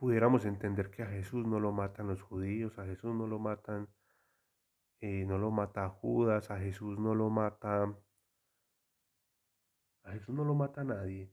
pudiéramos 0.00 0.46
entender 0.46 0.90
que 0.90 1.02
a 1.02 1.08
Jesús 1.08 1.46
no 1.46 1.60
lo 1.60 1.72
matan 1.72 2.08
los 2.08 2.22
judíos, 2.22 2.78
a 2.78 2.86
Jesús 2.86 3.14
no 3.14 3.26
lo 3.26 3.38
matan, 3.38 3.86
eh, 5.02 5.26
no 5.26 5.36
lo 5.36 5.50
mata 5.50 5.90
Judas, 5.90 6.50
a 6.50 6.58
Jesús 6.58 6.98
no 6.98 7.14
lo 7.14 7.28
mata, 7.28 7.94
a 10.04 10.12
Jesús 10.12 10.34
no 10.34 10.42
lo 10.46 10.54
mata 10.54 10.84
nadie. 10.84 11.30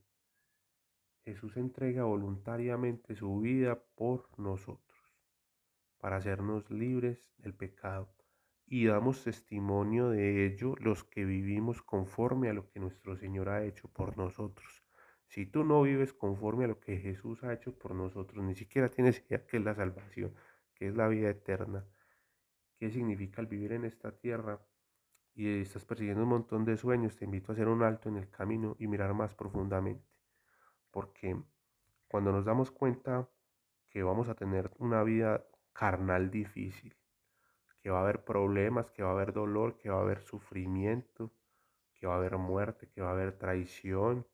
Jesús 1.24 1.56
entrega 1.56 2.04
voluntariamente 2.04 3.14
su 3.14 3.40
vida 3.40 3.82
por 3.94 4.38
nosotros, 4.38 4.98
para 5.96 6.16
hacernos 6.16 6.70
libres 6.70 7.26
del 7.38 7.54
pecado. 7.54 8.14
Y 8.66 8.84
damos 8.84 9.24
testimonio 9.24 10.10
de 10.10 10.44
ello 10.44 10.74
los 10.78 11.04
que 11.04 11.24
vivimos 11.24 11.80
conforme 11.80 12.50
a 12.50 12.52
lo 12.52 12.68
que 12.68 12.80
nuestro 12.80 13.16
Señor 13.16 13.48
ha 13.48 13.64
hecho 13.64 13.88
por 13.88 14.18
nosotros. 14.18 14.87
Si 15.28 15.46
tú 15.46 15.62
no 15.62 15.82
vives 15.82 16.12
conforme 16.12 16.64
a 16.64 16.68
lo 16.68 16.80
que 16.80 16.96
Jesús 16.96 17.44
ha 17.44 17.52
hecho 17.52 17.78
por 17.78 17.94
nosotros, 17.94 18.42
ni 18.42 18.54
siquiera 18.54 18.88
tienes 18.88 19.22
idea 19.26 19.46
qué 19.46 19.58
es 19.58 19.64
la 19.64 19.74
salvación, 19.74 20.34
qué 20.74 20.88
es 20.88 20.96
la 20.96 21.06
vida 21.08 21.28
eterna, 21.28 21.84
qué 22.78 22.90
significa 22.90 23.40
el 23.42 23.46
vivir 23.46 23.72
en 23.72 23.84
esta 23.84 24.12
tierra, 24.12 24.60
y 25.34 25.60
estás 25.60 25.84
persiguiendo 25.84 26.24
un 26.24 26.30
montón 26.30 26.64
de 26.64 26.76
sueños, 26.76 27.14
te 27.16 27.24
invito 27.24 27.52
a 27.52 27.54
hacer 27.54 27.68
un 27.68 27.82
alto 27.82 28.08
en 28.08 28.16
el 28.16 28.28
camino 28.28 28.74
y 28.78 28.88
mirar 28.88 29.14
más 29.14 29.34
profundamente. 29.34 30.04
Porque 30.90 31.40
cuando 32.08 32.32
nos 32.32 32.44
damos 32.44 32.70
cuenta 32.72 33.28
que 33.88 34.02
vamos 34.02 34.28
a 34.28 34.34
tener 34.34 34.72
una 34.78 35.04
vida 35.04 35.44
carnal 35.72 36.30
difícil, 36.30 36.96
que 37.80 37.90
va 37.90 37.98
a 37.98 38.02
haber 38.02 38.24
problemas, 38.24 38.90
que 38.90 39.02
va 39.02 39.10
a 39.10 39.12
haber 39.12 39.32
dolor, 39.32 39.76
que 39.76 39.90
va 39.90 39.98
a 39.98 40.02
haber 40.02 40.22
sufrimiento, 40.22 41.32
que 41.94 42.06
va 42.06 42.14
a 42.14 42.16
haber 42.16 42.36
muerte, 42.38 42.88
que 42.88 43.00
va 43.00 43.10
a 43.10 43.12
haber 43.12 43.38
traición, 43.38 44.26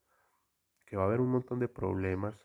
que 0.94 0.98
va 0.98 1.02
a 1.02 1.06
haber 1.06 1.20
un 1.20 1.32
montón 1.32 1.58
de 1.58 1.66
problemas, 1.66 2.40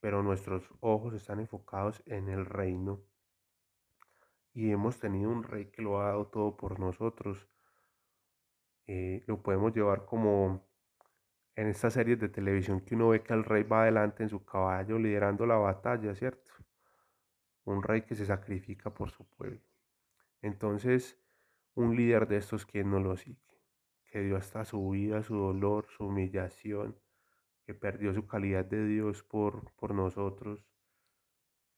pero 0.00 0.22
nuestros 0.22 0.66
ojos 0.80 1.12
están 1.12 1.38
enfocados 1.38 2.02
en 2.06 2.30
el 2.30 2.46
reino 2.46 3.02
y 4.54 4.70
hemos 4.70 4.98
tenido 4.98 5.28
un 5.28 5.42
rey 5.42 5.66
que 5.66 5.82
lo 5.82 6.00
ha 6.00 6.06
dado 6.06 6.28
todo 6.28 6.56
por 6.56 6.80
nosotros. 6.80 7.46
Eh, 8.86 9.22
lo 9.26 9.42
podemos 9.42 9.74
llevar 9.74 10.06
como 10.06 10.66
en 11.56 11.66
estas 11.66 11.92
series 11.92 12.18
de 12.18 12.30
televisión 12.30 12.80
que 12.80 12.94
uno 12.94 13.10
ve 13.10 13.22
que 13.22 13.34
el 13.34 13.44
rey 13.44 13.64
va 13.64 13.82
adelante 13.82 14.22
en 14.22 14.30
su 14.30 14.46
caballo 14.46 14.98
liderando 14.98 15.44
la 15.44 15.56
batalla, 15.56 16.14
¿cierto? 16.14 16.52
un 17.64 17.82
rey 17.82 18.00
que 18.00 18.14
se 18.14 18.24
sacrifica 18.24 18.94
por 18.94 19.10
su 19.10 19.28
pueblo. 19.28 19.60
Entonces, 20.40 21.22
un 21.74 21.94
líder 21.94 22.28
de 22.28 22.38
estos, 22.38 22.64
¿quién 22.64 22.90
no 22.90 22.98
lo 22.98 23.18
sigue? 23.18 23.60
Que 24.06 24.22
dio 24.22 24.38
hasta 24.38 24.64
su 24.64 24.88
vida, 24.88 25.22
su 25.22 25.34
dolor, 25.36 25.86
su 25.90 26.06
humillación, 26.06 27.03
que 27.64 27.74
perdió 27.74 28.12
su 28.12 28.26
calidad 28.26 28.64
de 28.64 28.84
Dios 28.86 29.22
por, 29.22 29.72
por 29.74 29.94
nosotros. 29.94 30.64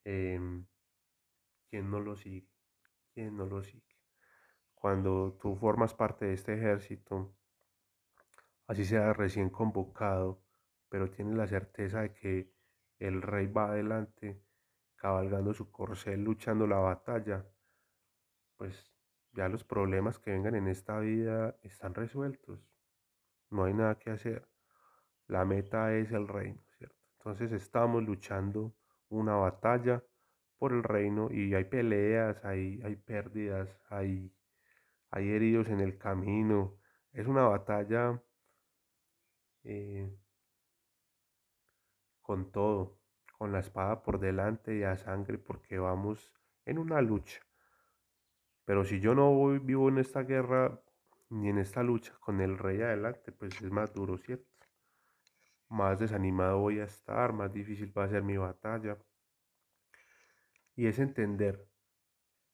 Em, 0.05 0.67
¿Quién 1.71 1.91
no 1.91 2.01
lo 2.01 2.17
sigue? 2.17 2.49
¿Quién 3.13 3.37
no 3.37 3.47
lo 3.47 3.63
sigue? 3.63 3.97
Cuando 4.75 5.39
tú 5.41 5.57
formas 5.57 5.95
parte 5.95 6.27
de 6.27 6.35
este 6.35 6.55
ejército, 6.55 7.35
así 8.67 8.85
sea 8.85 9.13
recién 9.13 9.51
convocado, 9.51 10.43
pero 10.89 11.11
tienes 11.11 11.35
la 11.37 11.47
certeza 11.47 12.03
de 12.03 12.13
que 12.13 12.53
el 12.99 13.23
rey 13.23 13.47
va 13.47 13.71
adelante, 13.71 14.41
cabalgando 14.97 15.53
su 15.55 15.71
corcel, 15.71 16.25
luchando 16.25 16.67
la 16.67 16.79
batalla, 16.79 17.45
pues 18.57 18.93
ya 19.33 19.49
los 19.49 19.65
problemas 19.65 20.19
que 20.19 20.31
vengan 20.31 20.55
en 20.55 20.69
esta 20.69 20.99
vida 20.99 21.59
están 21.63 21.95
resueltos. 21.95 22.61
No 23.51 23.65
hay 23.65 23.75
nada 23.75 23.99
que 23.99 24.11
hacer. 24.11 24.49
La 25.29 25.45
meta 25.45 25.95
es 25.95 26.13
el 26.13 26.29
reino, 26.29 26.63
¿cierto? 26.79 26.97
Entonces 27.19 27.53
estamos 27.53 28.03
luchando 28.05 28.75
una 29.09 29.35
batalla 29.37 30.03
por 30.59 30.73
el 30.73 30.83
reino 30.83 31.29
y 31.31 31.55
hay 31.55 31.65
peleas, 31.65 32.45
hay, 32.45 32.81
hay 32.85 32.97
pérdidas, 32.97 33.69
hay, 33.91 34.33
hay 35.11 35.31
heridos 35.31 35.69
en 35.69 35.81
el 35.81 35.99
camino. 35.99 36.79
Es 37.13 37.27
una 37.27 37.43
batalla 37.49 38.23
eh, 39.65 40.09
con 42.23 42.51
todo, 42.53 42.99
con 43.39 43.53
la 43.53 43.61
espada 43.61 44.03
por 44.03 44.19
delante 44.19 44.77
y 44.77 44.83
a 44.85 44.97
sangre 44.97 45.39
porque 45.39 45.79
vamos 45.79 46.33
en 46.65 46.79
una 46.79 47.01
lucha. 47.01 47.41
Pero 48.65 48.85
si 48.85 49.01
yo 49.01 49.15
no 49.15 49.49
vivo 49.61 49.89
en 49.89 49.99
esta 49.99 50.23
guerra 50.23 50.81
ni 51.31 51.49
en 51.49 51.59
esta 51.59 51.83
lucha 51.83 52.15
con 52.21 52.41
el 52.41 52.59
rey 52.59 52.81
adelante, 52.83 53.33
pues 53.33 53.61
es 53.63 53.71
más 53.71 53.93
duro, 53.93 54.19
¿cierto? 54.19 54.56
Más 55.69 55.99
desanimado 55.99 56.61
voy 56.61 56.81
a 56.81 56.85
estar, 56.85 57.33
más 57.33 57.53
difícil 57.53 57.97
va 57.97 58.05
a 58.05 58.09
ser 58.09 58.23
mi 58.23 58.37
batalla. 58.37 58.99
Y 60.75 60.87
es 60.87 60.99
entender 60.99 61.69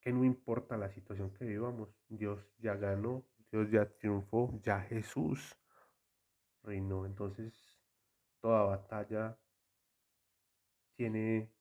que 0.01 0.13
no 0.13 0.25
importa 0.25 0.77
la 0.77 0.91
situación 0.91 1.33
que 1.35 1.45
vivamos, 1.45 1.91
Dios 2.09 2.41
ya 2.59 2.75
ganó, 2.75 3.25
Dios 3.51 3.71
ya 3.71 3.87
triunfó, 3.87 4.59
ya 4.63 4.81
Jesús 4.81 5.57
reinó. 6.63 7.07
Entonces, 7.07 7.53
toda 8.41 8.63
batalla 8.65 9.39
tiene 10.97 11.53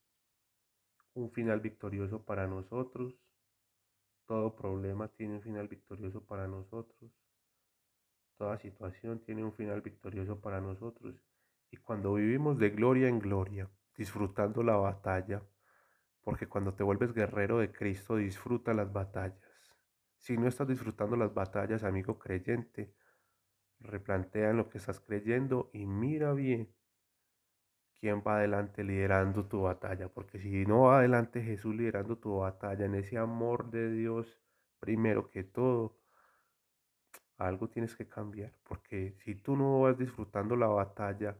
un 1.13 1.31
final 1.31 1.59
victorioso 1.59 2.23
para 2.23 2.47
nosotros 2.47 3.15
todo 4.31 4.55
problema 4.55 5.09
tiene 5.09 5.35
un 5.35 5.41
final 5.41 5.67
victorioso 5.67 6.23
para 6.23 6.47
nosotros. 6.47 7.11
Toda 8.37 8.57
situación 8.57 9.19
tiene 9.19 9.43
un 9.43 9.51
final 9.51 9.81
victorioso 9.81 10.39
para 10.39 10.61
nosotros. 10.61 11.21
Y 11.71 11.77
cuando 11.77 12.13
vivimos 12.13 12.57
de 12.59 12.69
gloria 12.69 13.07
en 13.07 13.19
gloria, 13.19 13.69
disfrutando 13.95 14.61
la 14.61 14.75
batalla, 14.75 15.41
porque 16.21 16.47
cuando 16.47 16.73
te 16.73 16.83
vuelves 16.83 17.13
guerrero 17.13 17.59
de 17.59 17.71
Cristo, 17.71 18.17
disfruta 18.17 18.73
las 18.73 18.91
batallas. 18.91 19.39
Si 20.17 20.37
no 20.37 20.47
estás 20.47 20.67
disfrutando 20.67 21.15
las 21.15 21.33
batallas, 21.33 21.83
amigo 21.83 22.19
creyente, 22.19 22.93
replantea 23.79 24.51
en 24.51 24.57
lo 24.57 24.69
que 24.69 24.77
estás 24.77 24.99
creyendo 24.99 25.71
y 25.73 25.85
mira 25.85 26.33
bien 26.33 26.69
quién 27.99 28.21
va 28.25 28.37
adelante 28.37 28.83
liderando 28.83 29.45
tu 29.47 29.61
batalla, 29.61 30.09
porque 30.09 30.39
si 30.39 30.65
no 30.65 30.81
va 30.81 30.99
adelante 30.99 31.41
Jesús 31.41 31.75
liderando 31.75 32.17
tu 32.17 32.37
batalla 32.37 32.85
en 32.85 32.95
ese 32.95 33.17
amor 33.17 33.71
de 33.71 33.91
Dios, 33.91 34.39
primero 34.79 35.29
que 35.29 35.43
todo, 35.43 35.97
algo 37.37 37.69
tienes 37.69 37.95
que 37.95 38.07
cambiar, 38.07 38.53
porque 38.63 39.15
si 39.23 39.35
tú 39.35 39.55
no 39.55 39.81
vas 39.81 39.97
disfrutando 39.97 40.55
la 40.55 40.67
batalla, 40.67 41.37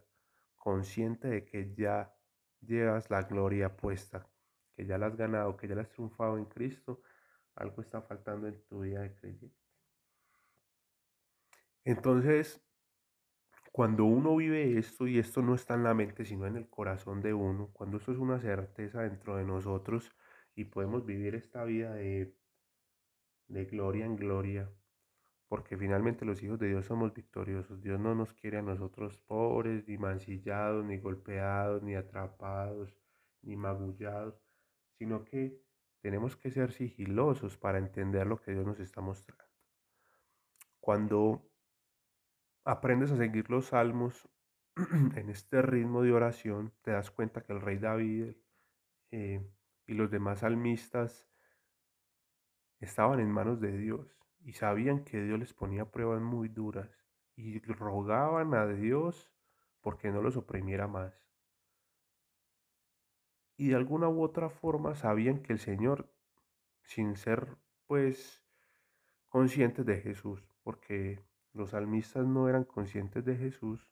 consciente 0.62 1.28
de 1.28 1.44
que 1.44 1.74
ya 1.74 2.14
llevas 2.62 3.10
la 3.10 3.24
gloria 3.24 3.76
puesta, 3.76 4.28
que 4.76 4.86
ya 4.86 5.00
la 5.00 5.08
has 5.08 5.18
ganado, 5.18 5.58
que 5.58 5.68
ya 5.68 5.74
la 5.74 5.82
has 5.82 5.90
triunfado 5.90 6.38
en 6.38 6.46
Cristo, 6.46 7.02
algo 7.56 7.82
está 7.82 8.04
faltando 8.04 8.48
en 8.48 8.62
tu 8.68 8.82
vida 8.82 9.02
de 9.02 9.16
creyente. 9.16 9.58
Entonces, 11.84 12.62
cuando 13.72 14.06
uno 14.06 14.36
vive 14.36 14.78
esto 14.78 15.08
y 15.08 15.18
esto 15.18 15.42
no 15.42 15.56
está 15.56 15.74
en 15.74 15.84
la 15.84 15.96
mente 15.96 16.26
sino 16.26 16.46
en 16.46 16.58
el 16.58 16.70
corazón 16.70 17.22
de 17.22 17.34
uno, 17.34 17.72
cuando 17.74 17.98
esto 17.98 18.12
es 18.12 18.20
una 18.20 18.40
certeza 18.40 19.02
dentro 19.02 19.38
de 19.38 19.44
nosotros 19.44 20.12
y 20.56 20.66
podemos 20.66 21.08
vivir 21.08 21.34
esta 21.34 21.64
vida 21.64 21.96
de, 21.96 22.36
de 23.48 23.66
gloria 23.66 24.06
en 24.06 24.16
gloria, 24.16 24.70
porque 25.52 25.76
finalmente 25.76 26.24
los 26.24 26.42
hijos 26.42 26.58
de 26.60 26.70
Dios 26.70 26.86
somos 26.86 27.14
victoriosos. 27.14 27.82
Dios 27.82 28.00
no 28.00 28.16
nos 28.16 28.32
quiere 28.32 28.60
a 28.60 28.62
nosotros 28.62 29.18
pobres, 29.18 29.86
ni 29.86 29.98
mancillados, 29.98 30.86
ni 30.86 30.98
golpeados, 30.98 31.84
ni 31.84 31.94
atrapados, 31.94 32.96
ni 33.42 33.58
magullados, 33.58 34.42
sino 34.98 35.26
que 35.26 35.62
tenemos 36.00 36.38
que 36.38 36.52
ser 36.52 36.72
sigilosos 36.72 37.58
para 37.58 37.80
entender 37.80 38.28
lo 38.28 38.42
que 38.42 38.54
Dios 38.54 38.66
nos 38.66 38.80
está 38.80 39.02
mostrando. 39.02 39.44
Cuando 40.80 41.46
aprendes 42.64 43.12
a 43.12 43.18
seguir 43.18 43.50
los 43.50 43.66
salmos 43.66 44.30
en 45.18 45.30
este 45.30 45.62
ritmo 45.62 46.02
de 46.02 46.14
oración, 46.14 46.72
te 46.82 46.92
das 46.92 47.12
cuenta 47.12 47.44
que 47.44 47.52
el 47.52 47.60
rey 47.60 47.78
David 47.78 48.38
eh, 49.12 49.46
y 49.86 49.96
los 49.96 50.10
demás 50.10 50.40
salmistas 50.40 51.28
estaban 52.80 53.20
en 53.20 53.30
manos 53.30 53.60
de 53.60 53.78
Dios 53.78 54.22
y 54.44 54.54
sabían 54.54 55.04
que 55.04 55.22
Dios 55.22 55.40
les 55.40 55.54
ponía 55.54 55.86
pruebas 55.92 56.22
muy 56.22 56.50
duras 56.50 56.90
y 57.36 57.60
rogaban 57.60 58.54
a 58.54 58.68
Dios 58.68 59.32
porque 59.82 60.12
no 60.12 60.22
los 60.22 60.38
oprimiera 60.38 60.88
más. 60.88 61.14
Y 63.58 63.70
de 63.70 63.76
alguna 63.76 64.10
u 64.10 64.22
otra 64.24 64.50
forma 64.50 64.96
sabían 64.96 65.44
que 65.44 65.54
el 65.54 65.60
Señor, 65.60 66.12
sin 66.82 67.16
ser 67.16 67.58
pues 67.86 68.44
conscientes 69.30 69.86
de 69.86 70.02
Jesús, 70.02 70.44
porque 70.64 71.24
los 71.54 71.72
salmistas 71.72 72.26
no 72.26 72.48
eran 72.50 72.64
conscientes 72.64 73.24
de 73.24 73.36
Jesús, 73.36 73.88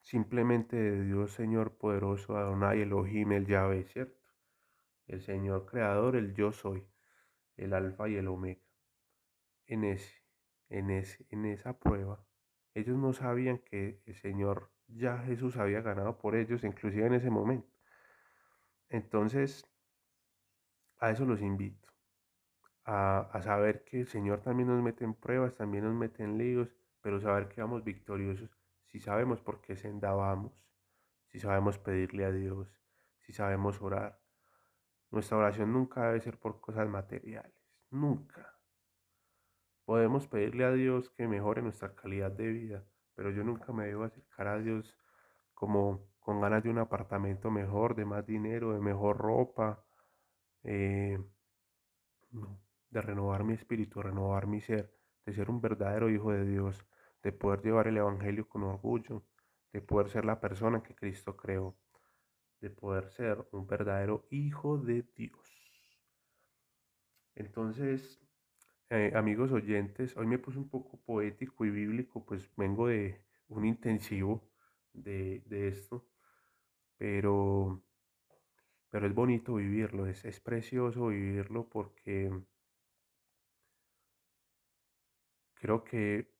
simplemente 0.00 0.76
de 0.76 1.04
Dios 1.04 1.32
Señor 1.32 1.76
poderoso, 1.76 2.36
Adonai 2.36 2.82
Elohim, 2.82 3.32
el 3.32 3.46
Yahvé, 3.46 3.84
¿cierto? 3.84 4.20
El 5.06 5.20
Señor 5.20 5.66
creador, 5.66 6.16
el 6.16 6.34
yo 6.34 6.52
soy, 6.52 6.86
el 7.56 7.72
alfa 7.74 8.08
y 8.08 8.16
el 8.16 8.28
omega. 8.28 8.62
En 9.66 9.84
ese, 9.84 10.22
en 10.68 10.90
ese, 10.90 11.26
en 11.30 11.46
esa 11.46 11.78
prueba, 11.78 12.24
ellos 12.74 12.96
no 12.98 13.12
sabían 13.12 13.58
que 13.58 14.02
el 14.06 14.14
Señor 14.14 14.70
ya 14.88 15.18
Jesús 15.18 15.56
había 15.56 15.80
ganado 15.80 16.18
por 16.18 16.36
ellos, 16.36 16.64
inclusive 16.64 17.06
en 17.06 17.14
ese 17.14 17.30
momento. 17.30 17.78
Entonces, 18.88 19.64
a 20.98 21.10
eso 21.10 21.24
los 21.24 21.40
invito 21.40 21.88
a, 22.84 23.40
saber 23.42 23.84
que 23.84 24.00
el 24.00 24.08
Señor 24.08 24.42
también 24.42 24.68
nos 24.68 24.82
mete 24.82 25.04
en 25.04 25.14
pruebas, 25.14 25.54
también 25.56 25.84
nos 25.84 25.94
mete 25.94 26.22
en 26.22 26.38
líos, 26.38 26.74
pero 27.00 27.20
saber 27.20 27.48
que 27.48 27.60
vamos 27.60 27.84
victoriosos 27.84 28.50
si 28.86 29.00
sabemos 29.00 29.40
por 29.40 29.60
qué 29.60 29.74
sendavamos, 29.74 30.52
si 31.26 31.40
sabemos 31.40 31.78
pedirle 31.78 32.24
a 32.24 32.30
Dios, 32.30 32.68
si 33.18 33.32
sabemos 33.32 33.82
orar. 33.82 34.23
Nuestra 35.14 35.38
oración 35.38 35.72
nunca 35.72 36.06
debe 36.06 36.20
ser 36.20 36.38
por 36.38 36.60
cosas 36.60 36.88
materiales, 36.88 37.54
nunca. 37.90 38.52
Podemos 39.86 40.26
pedirle 40.26 40.64
a 40.64 40.72
Dios 40.72 41.08
que 41.10 41.26
mejore 41.26 41.62
nuestra 41.62 41.94
calidad 41.94 42.30
de 42.30 42.48
vida, 42.48 42.84
pero 43.14 43.30
yo 43.30 43.44
nunca 43.44 43.72
me 43.72 43.86
debo 43.86 44.04
acercar 44.04 44.48
a 44.48 44.58
Dios 44.58 44.94
como 45.54 46.08
con 46.20 46.40
ganas 46.40 46.62
de 46.62 46.70
un 46.70 46.78
apartamento 46.78 47.50
mejor, 47.50 47.94
de 47.94 48.04
más 48.04 48.26
dinero, 48.26 48.74
de 48.74 48.80
mejor 48.80 49.16
ropa. 49.16 49.84
Eh, 50.64 51.18
no 52.30 52.64
de 52.94 53.02
renovar 53.02 53.42
mi 53.42 53.54
espíritu, 53.54 54.00
renovar 54.00 54.46
mi 54.46 54.60
ser, 54.60 54.94
de 55.26 55.32
ser 55.34 55.50
un 55.50 55.60
verdadero 55.60 56.08
hijo 56.08 56.30
de 56.30 56.44
Dios, 56.46 56.86
de 57.24 57.32
poder 57.32 57.60
llevar 57.60 57.88
el 57.88 57.96
Evangelio 57.96 58.48
con 58.48 58.62
orgullo, 58.62 59.24
de 59.72 59.82
poder 59.82 60.08
ser 60.10 60.24
la 60.24 60.40
persona 60.40 60.80
que 60.80 60.94
Cristo 60.94 61.36
creó, 61.36 61.76
de 62.64 62.70
poder 62.70 63.10
ser 63.10 63.46
un 63.52 63.66
verdadero 63.66 64.26
hijo 64.30 64.78
de 64.78 65.04
Dios. 65.14 65.38
Entonces, 67.34 68.18
eh, 68.88 69.12
amigos 69.14 69.52
oyentes, 69.52 70.16
hoy 70.16 70.26
me 70.26 70.38
puse 70.38 70.58
un 70.58 70.70
poco 70.70 70.98
poético 71.04 71.66
y 71.66 71.70
bíblico, 71.70 72.24
pues 72.24 72.50
vengo 72.56 72.88
de 72.88 73.20
un 73.48 73.66
intensivo 73.66 74.48
de, 74.94 75.42
esto, 75.68 76.06
pero, 76.96 77.82
pero 78.88 79.06
es 79.06 79.14
bonito 79.14 79.56
vivirlo, 79.56 80.06
es, 80.06 80.24
es 80.24 80.40
precioso 80.40 81.08
vivirlo 81.08 81.68
porque 81.68 82.30
Creo 85.54 85.82
que 85.82 86.30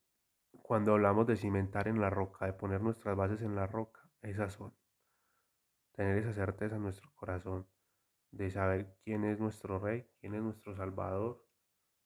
cuando 0.62 0.92
hablamos 0.92 1.26
de 1.26 1.36
cimentar 1.36 1.88
en 1.88 1.98
la 1.98 2.10
roca, 2.10 2.44
de 2.44 2.52
poner 2.52 2.82
nuestras 2.82 3.16
bases 3.16 3.40
en 3.40 3.54
la 3.54 3.66
roca, 3.66 4.06
esas 4.20 4.52
son. 4.52 4.74
Tener 5.94 6.18
esa 6.18 6.32
certeza 6.32 6.76
en 6.76 6.82
nuestro 6.82 7.10
corazón 7.14 7.66
de 8.30 8.50
saber 8.50 8.96
quién 9.04 9.24
es 9.24 9.38
nuestro 9.38 9.78
Rey, 9.78 10.06
quién 10.20 10.34
es 10.34 10.42
nuestro 10.42 10.74
Salvador, 10.74 11.44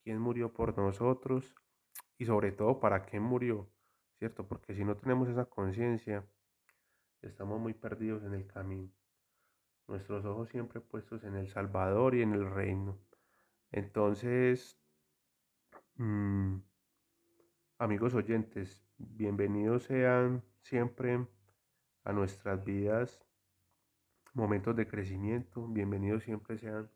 quién 0.05 0.19
murió 0.21 0.53
por 0.53 0.77
nosotros 0.77 1.55
y 2.19 2.27
sobre 2.27 2.53
todo 2.53 2.81
para 2.81 3.07
qué 3.07 3.19
murió, 3.19 3.71
¿cierto? 4.19 4.47
Porque 4.47 4.75
si 4.75 4.85
no 4.85 4.97
tenemos 4.97 5.29
esa 5.29 5.47
conciencia, 5.47 6.27
estamos 7.23 7.61
muy 7.61 7.75
perdidos 7.75 8.23
en 8.25 8.35
el 8.35 8.47
camino. 8.47 8.93
Nuestros 9.87 10.25
ojos 10.27 10.51
siempre 10.51 10.81
puestos 10.81 11.25
en 11.25 11.35
el 11.37 11.49
Salvador 11.49 12.15
y 12.15 12.21
en 12.21 12.35
el 12.35 12.51
reino. 12.51 13.01
Entonces, 13.71 14.79
mmm, 15.95 16.59
amigos 17.79 18.15
oyentes, 18.15 18.85
bienvenidos 18.99 19.85
sean 19.85 20.45
siempre 20.61 21.27
a 22.05 22.13
nuestras 22.13 22.65
vidas 22.65 23.28
momentos 24.35 24.77
de 24.77 24.87
crecimiento, 24.87 25.67
bienvenidos 25.67 26.25
siempre 26.25 26.59
sean 26.59 26.91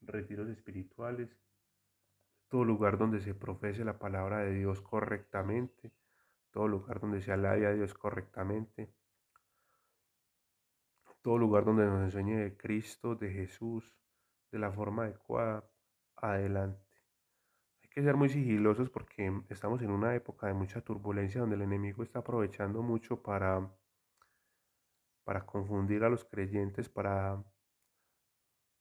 retiros 0.00 0.48
espirituales, 0.48 1.36
todo 2.48 2.64
lugar 2.64 2.98
donde 2.98 3.20
se 3.20 3.34
profese 3.34 3.84
la 3.84 3.98
palabra 3.98 4.38
de 4.40 4.52
Dios 4.52 4.80
correctamente, 4.80 5.92
todo 6.50 6.68
lugar 6.68 7.00
donde 7.00 7.20
se 7.20 7.32
alabe 7.32 7.66
a 7.66 7.72
Dios 7.72 7.94
correctamente, 7.94 8.92
todo 11.22 11.38
lugar 11.38 11.64
donde 11.64 11.86
nos 11.86 12.02
enseñe 12.02 12.36
de 12.36 12.56
Cristo, 12.56 13.14
de 13.14 13.30
Jesús, 13.30 13.92
de 14.52 14.58
la 14.58 14.70
forma 14.70 15.04
adecuada, 15.04 15.64
adelante. 16.16 16.84
Hay 17.82 17.88
que 17.88 18.02
ser 18.02 18.16
muy 18.16 18.28
sigilosos 18.28 18.90
porque 18.90 19.32
estamos 19.48 19.80
en 19.82 19.90
una 19.90 20.14
época 20.14 20.46
de 20.46 20.54
mucha 20.54 20.80
turbulencia 20.82 21.40
donde 21.40 21.56
el 21.56 21.62
enemigo 21.62 22.02
está 22.02 22.18
aprovechando 22.18 22.82
mucho 22.82 23.22
para 23.22 23.70
para 25.24 25.46
confundir 25.46 26.04
a 26.04 26.10
los 26.10 26.24
creyentes, 26.24 26.88
para 26.88 27.42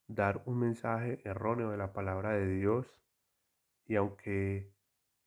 dar 0.08 0.43
un 0.45 0.60
mensaje 0.60 1.21
erróneo 1.23 1.71
de 1.71 1.77
la 1.77 1.93
palabra 1.93 2.32
de 2.34 2.47
Dios. 2.47 3.01
Y 3.86 3.95
aunque 3.95 4.71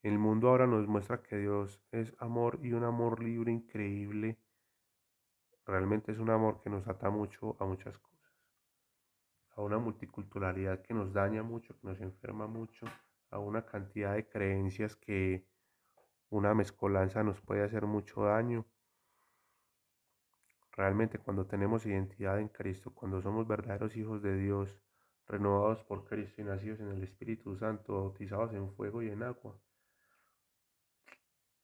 el 0.03 0.19
mundo 0.19 0.49
ahora 0.49 0.67
nos 0.67 0.87
muestra 0.87 1.23
que 1.23 1.39
Dios 1.39 1.83
es 1.91 2.15
amor 2.19 2.61
y 2.63 2.73
un 2.73 2.85
amor 2.85 3.23
libre 3.23 3.51
increíble, 3.51 4.39
realmente 5.65 6.13
es 6.13 6.19
un 6.19 6.31
amor 6.31 6.61
que 6.61 6.71
nos 6.71 6.87
ata 6.87 7.11
mucho 7.11 7.57
a 7.59 7.65
muchas 7.65 7.99
cosas. 7.99 8.17
A 9.57 9.63
una 9.63 9.79
multiculturalidad 9.79 10.83
que 10.83 10.95
nos 10.95 11.13
daña 11.13 11.43
mucho, 11.43 11.79
que 11.81 11.89
nos 11.89 12.01
enferma 12.01 12.47
mucho, 12.47 12.87
a 13.31 13.39
una 13.39 13.65
cantidad 13.65 14.15
de 14.15 14.29
creencias 14.29 14.95
que 14.97 15.47
una 16.29 16.55
mezcolanza 16.55 17.23
nos 17.23 17.41
puede 17.41 17.63
hacer 17.63 17.87
mucho 17.87 18.23
daño 18.23 18.67
Realmente 20.77 21.19
cuando 21.19 21.47
tenemos 21.47 21.87
identidad 21.87 22.39
en 22.39 22.49
Cristo, 22.49 22.93
cuando 22.95 23.23
somos 23.23 23.49
verdaderos 23.49 23.97
hijos 23.97 24.23
de 24.23 24.37
Dios, 24.37 24.79
renovados 25.27 25.83
por 25.85 26.05
Cristo 26.05 26.43
y 26.43 26.45
nacidos 26.45 26.81
en 26.81 26.89
el 26.89 27.03
Espíritu 27.03 27.57
Santo, 27.57 27.95
bautizados 27.95 28.53
en 28.53 28.71
fuego 28.75 29.03
y 29.03 29.09
en 29.09 29.23
agua, 29.23 29.59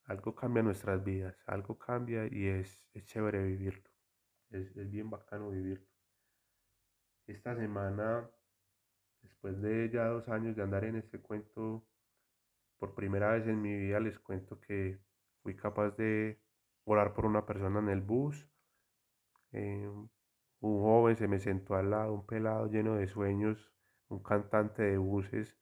algo 0.05 0.35
cambia 0.35 0.63
nuestras 0.63 1.05
vidas, 1.05 1.37
algo 1.47 1.79
cambia 1.79 2.27
y 2.27 2.47
es, 2.47 2.89
chévere 3.05 3.45
vivirlo, 3.45 3.91
es, 4.51 4.75
es 4.77 4.91
bien 4.91 5.11
bacano 5.11 5.51
vivirlo. 5.51 5.87
Esta 7.27 7.55
semana, 7.55 8.29
después 9.21 9.61
de 9.61 9.91
ya 9.91 10.07
dos 10.07 10.29
años 10.31 10.57
de 10.57 10.63
andar 10.63 10.85
en 10.85 10.97
este 10.97 11.21
cuento, 11.21 11.87
por 12.79 12.95
primera 12.95 13.33
vez 13.33 13.47
en 13.47 13.61
mi 13.61 13.77
vida 13.77 14.01
les 14.01 14.19
cuento 14.19 14.59
que 14.59 14.99
fui 15.43 15.55
capaz 15.55 15.91
de 15.97 16.41
orar 16.85 17.13
por 17.15 17.27
una 17.27 17.47
persona 17.47 17.79
en 17.79 17.91
el 17.91 18.01
bus, 18.01 18.49
eh, 19.53 19.89
un 20.61 20.81
joven 20.81 21.17
se 21.17 21.29
me 21.29 21.39
sentó 21.41 21.75
al 21.75 21.91
lado, 21.91 22.15
un 22.15 22.27
pelado 22.27 22.69
lleno 22.69 22.95
de 22.95 23.09
sueños, 23.09 23.73
un 24.09 24.23
cantante 24.23 24.83
de 24.83 24.99
buses. 24.99 25.57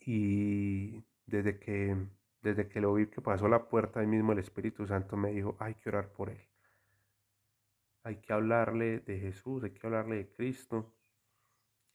Y 0.00 1.04
desde 1.26 1.58
que, 1.58 1.96
desde 2.42 2.68
que 2.68 2.80
lo 2.80 2.94
vi 2.94 3.08
que 3.08 3.20
pasó 3.20 3.48
la 3.48 3.68
puerta, 3.68 4.00
ahí 4.00 4.06
mismo 4.06 4.32
el 4.32 4.38
Espíritu 4.38 4.86
Santo 4.86 5.16
me 5.16 5.32
dijo, 5.32 5.56
hay 5.58 5.74
que 5.74 5.88
orar 5.88 6.12
por 6.12 6.30
él. 6.30 6.48
Hay 8.04 8.20
que 8.20 8.32
hablarle 8.32 9.00
de 9.00 9.18
Jesús, 9.18 9.64
hay 9.64 9.72
que 9.72 9.84
hablarle 9.86 10.16
de 10.16 10.32
Cristo. 10.32 10.94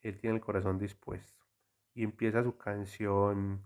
Él 0.01 0.17
tiene 0.19 0.35
el 0.35 0.41
corazón 0.41 0.77
dispuesto. 0.77 1.45
Y 1.93 2.03
empieza 2.03 2.43
su 2.43 2.57
canción 2.57 3.63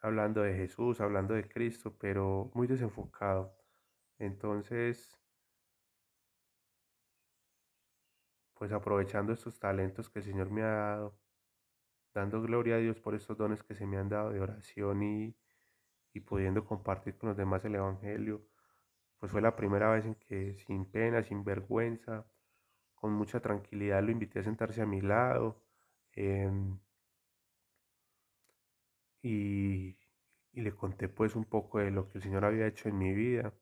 hablando 0.00 0.42
de 0.42 0.54
Jesús, 0.54 1.00
hablando 1.00 1.34
de 1.34 1.48
Cristo, 1.48 1.96
pero 1.98 2.50
muy 2.54 2.66
desenfocado. 2.66 3.54
Entonces 4.18 5.19
pues 8.60 8.72
aprovechando 8.72 9.32
estos 9.32 9.58
talentos 9.58 10.10
que 10.10 10.18
el 10.18 10.26
Señor 10.26 10.50
me 10.50 10.62
ha 10.62 10.66
dado, 10.66 11.18
dando 12.12 12.42
gloria 12.42 12.74
a 12.76 12.78
Dios 12.78 13.00
por 13.00 13.14
estos 13.14 13.38
dones 13.38 13.62
que 13.62 13.74
se 13.74 13.86
me 13.86 13.96
han 13.96 14.10
dado 14.10 14.32
de 14.32 14.40
oración 14.40 15.02
y, 15.02 15.34
y 16.12 16.20
pudiendo 16.20 16.66
compartir 16.66 17.16
con 17.16 17.30
los 17.30 17.38
demás 17.38 17.64
el 17.64 17.76
Evangelio, 17.76 18.42
pues 19.18 19.32
fue 19.32 19.40
la 19.40 19.56
primera 19.56 19.90
vez 19.90 20.04
en 20.04 20.14
que 20.16 20.58
sin 20.66 20.84
pena, 20.84 21.22
sin 21.22 21.42
vergüenza, 21.42 22.26
con 22.94 23.12
mucha 23.14 23.40
tranquilidad 23.40 24.02
lo 24.02 24.10
invité 24.10 24.40
a 24.40 24.44
sentarse 24.44 24.82
a 24.82 24.86
mi 24.86 25.00
lado 25.00 25.62
em, 26.12 26.78
y, 29.22 29.96
y 30.52 30.60
le 30.60 30.72
conté 30.74 31.08
pues 31.08 31.34
un 31.34 31.46
poco 31.46 31.78
de 31.78 31.90
lo 31.90 32.08
que 32.08 32.18
el 32.18 32.24
Señor 32.24 32.44
había 32.44 32.66
hecho 32.66 32.90
en 32.90 32.98
mi 32.98 33.14
vida 33.14 33.54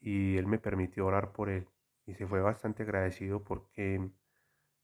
y 0.00 0.36
Él 0.38 0.48
me 0.48 0.58
permitió 0.58 1.06
orar 1.06 1.32
por 1.32 1.50
Él 1.50 1.68
y 2.06 2.14
se 2.14 2.26
fue 2.26 2.40
bastante 2.40 2.84
agradecido 2.84 3.42
porque 3.44 4.10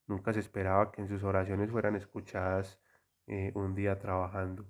nunca 0.06 0.32
se 0.32 0.40
esperaba 0.40 0.92
que 0.92 1.02
en 1.02 1.08
sus 1.08 1.22
oraciones 1.24 1.70
fueran 1.70 1.96
escuchadas 1.96 2.80
eh, 3.26 3.52
un 3.54 3.74
día 3.74 3.98
trabajando. 3.98 4.66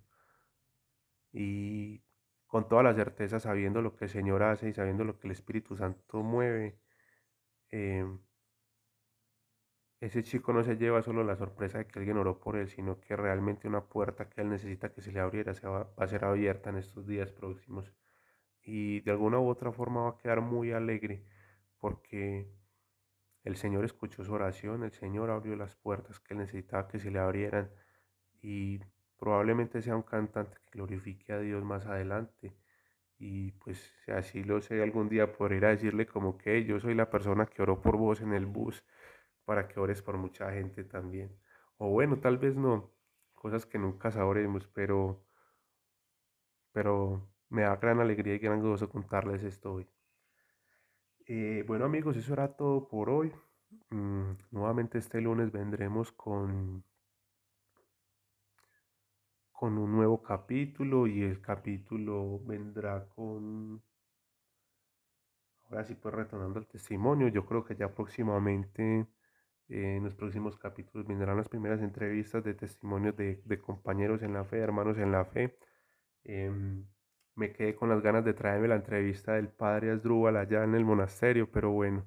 Y 1.33 2.03
con 2.47 2.69
toda 2.69 2.83
la 2.83 2.95
certeza, 2.95 3.41
sabiendo 3.41 3.81
lo 3.83 3.97
que 3.97 4.05
el 4.05 4.11
Señor 4.11 4.43
hace 4.43 4.69
y 4.69 4.73
sabiendo 4.75 5.05
lo 5.05 5.19
que 5.19 5.27
el 5.29 5.33
Espíritu 5.33 5.77
Santo 5.77 6.23
mueve, 6.23 6.79
em, 7.71 8.21
ese 10.01 10.23
chico 10.23 10.53
no 10.53 10.63
se 10.65 10.77
lleva 10.77 11.01
solo 11.03 11.25
la 11.25 11.37
sorpresa 11.37 11.79
de 11.79 11.87
que 11.87 11.99
alguien 11.99 12.19
oró 12.19 12.39
por 12.39 12.57
él, 12.57 12.69
sino 12.69 13.01
que 13.01 13.17
realmente 13.17 13.69
una 13.69 13.85
puerta 13.89 14.29
que 14.29 14.43
él 14.43 14.51
necesita 14.51 14.93
que 14.93 15.01
se 15.01 15.13
le 15.13 15.21
abriera 15.21 15.55
se 15.55 15.67
va 15.67 15.89
a 15.97 16.07
ser 16.07 16.25
abierta 16.25 16.71
en 16.71 16.77
estos 16.77 17.07
días 17.07 17.33
próximos. 17.33 17.93
Y 18.63 19.01
de 19.01 19.13
alguna 19.13 19.39
u 19.41 19.49
otra 19.49 19.73
forma 19.73 20.03
va 20.03 20.11
a 20.11 20.19
quedar 20.19 20.41
muy 20.41 20.73
alegre 20.73 21.25
porque 21.83 22.49
el 23.43 23.57
Señor 23.57 23.85
escuchó 23.85 24.23
su 24.25 24.33
oración, 24.33 24.85
el 24.85 24.93
Señor 24.93 25.31
abrió 25.31 25.57
las 25.57 25.75
puertas 25.75 26.21
que 26.21 26.37
necesitaba 26.37 26.87
que 26.87 27.01
se 27.01 27.11
le 27.11 27.19
abrieran 27.19 27.73
y 28.41 28.79
probablemente 29.19 29.83
sea 29.83 29.97
un 29.97 30.03
cantante 30.05 30.59
que 30.63 30.71
glorifique 30.71 31.33
a 31.33 31.41
Dios 31.41 31.65
más 31.65 31.87
adelante. 31.87 32.55
Y 33.19 33.53
pues 33.53 33.79
si 34.05 34.13
así 34.13 34.45
lo 34.45 34.61
sé, 34.61 34.81
algún 34.83 35.09
día 35.09 35.33
podré 35.33 35.57
ir 35.57 35.65
a 35.67 35.71
decirle 35.71 36.07
como 36.07 36.39
que 36.39 36.65
yo 36.65 36.79
soy 36.79 36.95
la 36.95 37.11
persona 37.11 37.47
que 37.47 37.63
oró 37.63 37.83
por 37.83 37.97
vos 37.97 38.21
en 38.21 38.33
el 38.33 38.47
bus 38.47 38.85
para 39.45 39.67
que 39.69 39.81
ores 39.81 40.03
por 40.03 40.17
mucha 40.19 40.53
gente 40.53 40.85
también. 40.85 41.37
O 41.79 41.91
bueno, 41.91 42.21
tal 42.21 42.39
vez 42.39 42.55
no, 42.57 42.93
cosas 43.35 43.67
que 43.67 43.79
nunca 43.79 44.13
sabremos, 44.13 44.69
pero, 44.69 45.25
pero 46.73 47.29
me 47.49 47.63
da 47.63 47.77
gran 47.77 48.01
alegría 48.01 48.37
y 48.37 48.39
gran 48.39 48.61
gozo 48.63 48.89
contarles 48.89 49.43
esto 49.43 49.75
hoy. 49.75 49.89
Eh, 51.27 51.65
bueno 51.67 51.85
amigos, 51.85 52.17
eso 52.17 52.33
era 52.33 52.49
todo 52.57 52.89
por 52.89 53.09
hoy. 53.11 53.33
Mm, 53.91 54.33
nuevamente 54.51 54.99
este 54.99 55.21
lunes 55.21 55.53
vendremos 55.53 56.13
con, 56.13 56.85
con 59.53 59.79
un 59.79 59.93
nuevo 59.93 60.23
capítulo 60.23 61.07
y 61.07 61.23
el 61.23 61.41
capítulo 61.41 62.41
vendrá 62.45 63.09
con... 63.09 63.83
Ahora 65.65 65.85
sí 65.85 65.95
pues 65.95 66.15
retornando 66.15 66.59
al 66.59 66.67
testimonio, 66.67 67.29
yo 67.29 67.47
creo 67.47 67.65
que 67.65 67.77
ya 67.77 67.95
próximamente 67.95 69.07
eh, 69.69 69.97
en 69.97 70.05
los 70.05 70.15
próximos 70.15 70.59
capítulos 70.59 71.07
vendrán 71.07 71.37
las 71.37 71.49
primeras 71.49 71.81
entrevistas 71.81 72.45
de 72.45 72.55
testimonios 72.55 73.17
de, 73.17 73.61
compañeros 73.61 74.23
en 74.23 74.35
la 74.35 74.45
fe, 74.45 74.59
hermanos 74.59 74.99
en 74.99 75.13
la 75.13 75.25
fe. 75.25 75.57
Em, 76.25 76.87
me 77.35 77.53
quedé 77.53 77.75
con 77.75 77.89
las 77.89 78.03
ganas 78.03 78.25
de 78.25 78.35
traerme 78.35 78.69
la 78.69 78.77
entrevista 78.77 79.35
del 79.35 79.49
padre 79.49 79.91
Asdrúbal 79.91 80.37
allá 80.37 80.65
en 80.65 80.75
el 80.75 80.85
monasterio, 80.85 81.51
pero 81.51 81.71
bueno, 81.71 82.07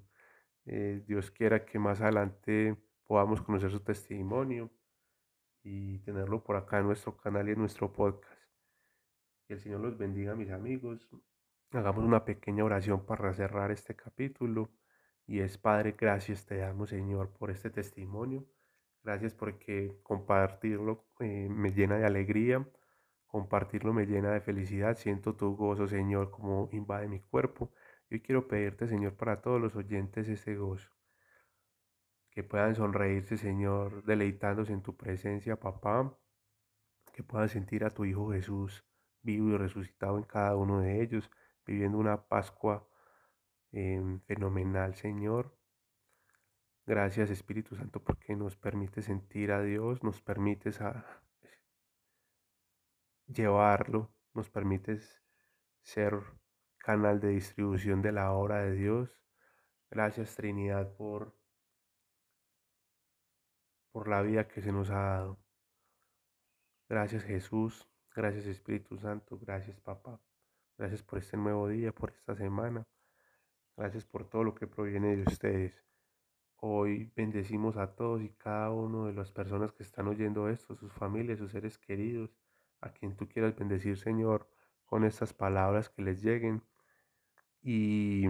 eh, 0.66 1.04
Dios 1.08 1.32
quiera 1.32 1.66
que 1.66 1.80
más 1.80 2.02
adelante 2.02 2.76
podamos 3.06 3.42
conocer 3.42 3.72
su 3.72 3.80
testimonio 3.80 4.72
y 5.64 6.00
tenerlo 6.00 6.44
por 6.44 6.56
acá 6.56 6.80
en 6.80 6.88
nuestro 6.88 7.18
canal 7.18 7.50
y 7.50 7.54
en 7.54 7.60
nuestro 7.60 7.92
podcast. 7.92 8.40
Que 9.48 9.56
el 9.56 9.60
Señor 9.60 9.82
los 9.82 9.98
bendiga, 9.98 10.36
mis 10.36 10.52
amigos. 10.52 11.08
Hagamos 11.72 12.04
una 12.04 12.24
pequeña 12.26 12.64
oración 12.64 13.06
para 13.06 13.34
cerrar 13.34 13.72
este 13.72 13.96
capítulo. 13.96 14.72
Y 15.28 15.40
es, 15.40 15.58
Padre, 15.58 15.96
gracias 15.98 16.46
te 16.46 16.58
damos, 16.58 16.90
Señor, 16.90 17.32
por 17.32 17.50
este 17.50 17.70
testimonio. 17.70 18.46
Gracias 19.04 19.34
porque 19.34 20.00
compartirlo 20.04 21.06
eh, 21.20 21.48
me 21.50 21.72
llena 21.72 21.98
de 21.98 22.06
alegría 22.06 22.66
Compartirlo 23.28 23.94
me 23.94 24.06
llena 24.06 24.32
de 24.32 24.42
felicidad, 24.42 24.98
siento 24.98 25.36
tu 25.36 25.56
gozo, 25.56 25.88
Señor, 25.88 26.32
como 26.32 26.70
invade 26.72 27.08
mi 27.08 27.20
cuerpo. 27.22 27.72
Yo 28.10 28.22
quiero 28.22 28.48
pedirte, 28.48 28.88
Señor, 28.88 29.16
para 29.16 29.42
todos 29.42 29.62
los 29.62 29.76
oyentes 29.76 30.28
ese 30.30 30.56
gozo. 30.56 30.90
Que 32.32 32.44
puedan 32.44 32.76
sonreírse, 32.76 33.38
Señor, 33.38 34.04
deleitándose 34.04 34.74
en 34.74 34.82
tu 34.82 34.96
presencia, 34.96 35.60
papá. 35.60 36.18
Que 37.14 37.24
puedan 37.24 37.50
sentir 37.50 37.84
a 37.86 37.90
tu 37.90 38.06
Hijo 38.06 38.32
Jesús 38.32 38.84
vivo 39.26 39.50
y 39.50 39.58
resucitado 39.58 40.18
en 40.18 40.24
cada 40.24 40.56
uno 40.56 40.80
de 40.82 41.02
ellos, 41.02 41.30
viviendo 41.66 41.98
una 41.98 42.28
Pascua 42.28 42.88
em, 43.72 44.22
fenomenal, 44.22 44.96
Señor. 44.96 45.58
Gracias, 46.86 47.32
Espíritu 47.32 47.76
Santo, 47.76 48.04
porque 48.04 48.36
nos 48.36 48.56
permite 48.56 49.02
sentir 49.02 49.52
a 49.52 49.62
Dios, 49.64 50.04
nos 50.04 50.22
permites 50.22 50.80
llevarlo, 53.28 54.12
nos 54.34 54.50
permites 54.50 55.22
ser 55.82 56.22
canal 56.78 57.20
de 57.20 57.30
distribución 57.30 58.02
de 58.02 58.12
la 58.12 58.32
obra 58.32 58.62
de 58.64 58.74
Dios. 58.74 59.10
Gracias 59.90 60.36
Trinidad 60.36 60.96
por, 60.96 61.36
por 63.92 64.08
la 64.08 64.22
vida 64.22 64.48
que 64.48 64.62
se 64.62 64.72
nos 64.72 64.90
ha 64.90 65.00
dado. 65.00 65.40
Gracias 66.88 67.24
Jesús, 67.24 67.88
gracias 68.16 68.46
Espíritu 68.46 68.98
Santo, 68.98 69.38
gracias 69.40 69.80
Papá. 69.80 70.20
Gracias 70.78 71.02
por 71.04 71.20
este 71.20 71.38
nuevo 71.38 71.70
día, 71.70 71.94
por 71.94 72.12
esta 72.12 72.36
semana. 72.36 72.86
Gracias 73.78 74.06
por 74.06 74.30
todo 74.30 74.44
lo 74.44 74.54
que 74.54 74.68
proviene 74.68 75.16
de 75.16 75.24
ustedes. 75.24 75.86
Hoy 76.58 77.12
bendecimos 77.16 77.78
a 77.78 77.96
todos 77.96 78.22
y 78.22 78.30
cada 78.30 78.72
uno 78.72 79.06
de 79.06 79.14
las 79.14 79.32
personas 79.32 79.72
que 79.72 79.84
están 79.84 80.08
oyendo 80.08 80.50
esto, 80.50 80.76
sus 80.76 80.92
familias, 80.94 81.40
sus 81.40 81.52
seres 81.52 81.78
queridos, 81.78 82.30
a 82.86 82.94
quien 82.94 83.16
tú 83.16 83.28
quieras 83.28 83.56
bendecir, 83.56 83.98
Señor, 83.98 84.48
con 84.86 85.04
estas 85.04 85.34
palabras 85.34 85.90
que 85.90 86.02
les 86.04 86.22
lleguen. 86.22 86.64
Y, 87.62 88.28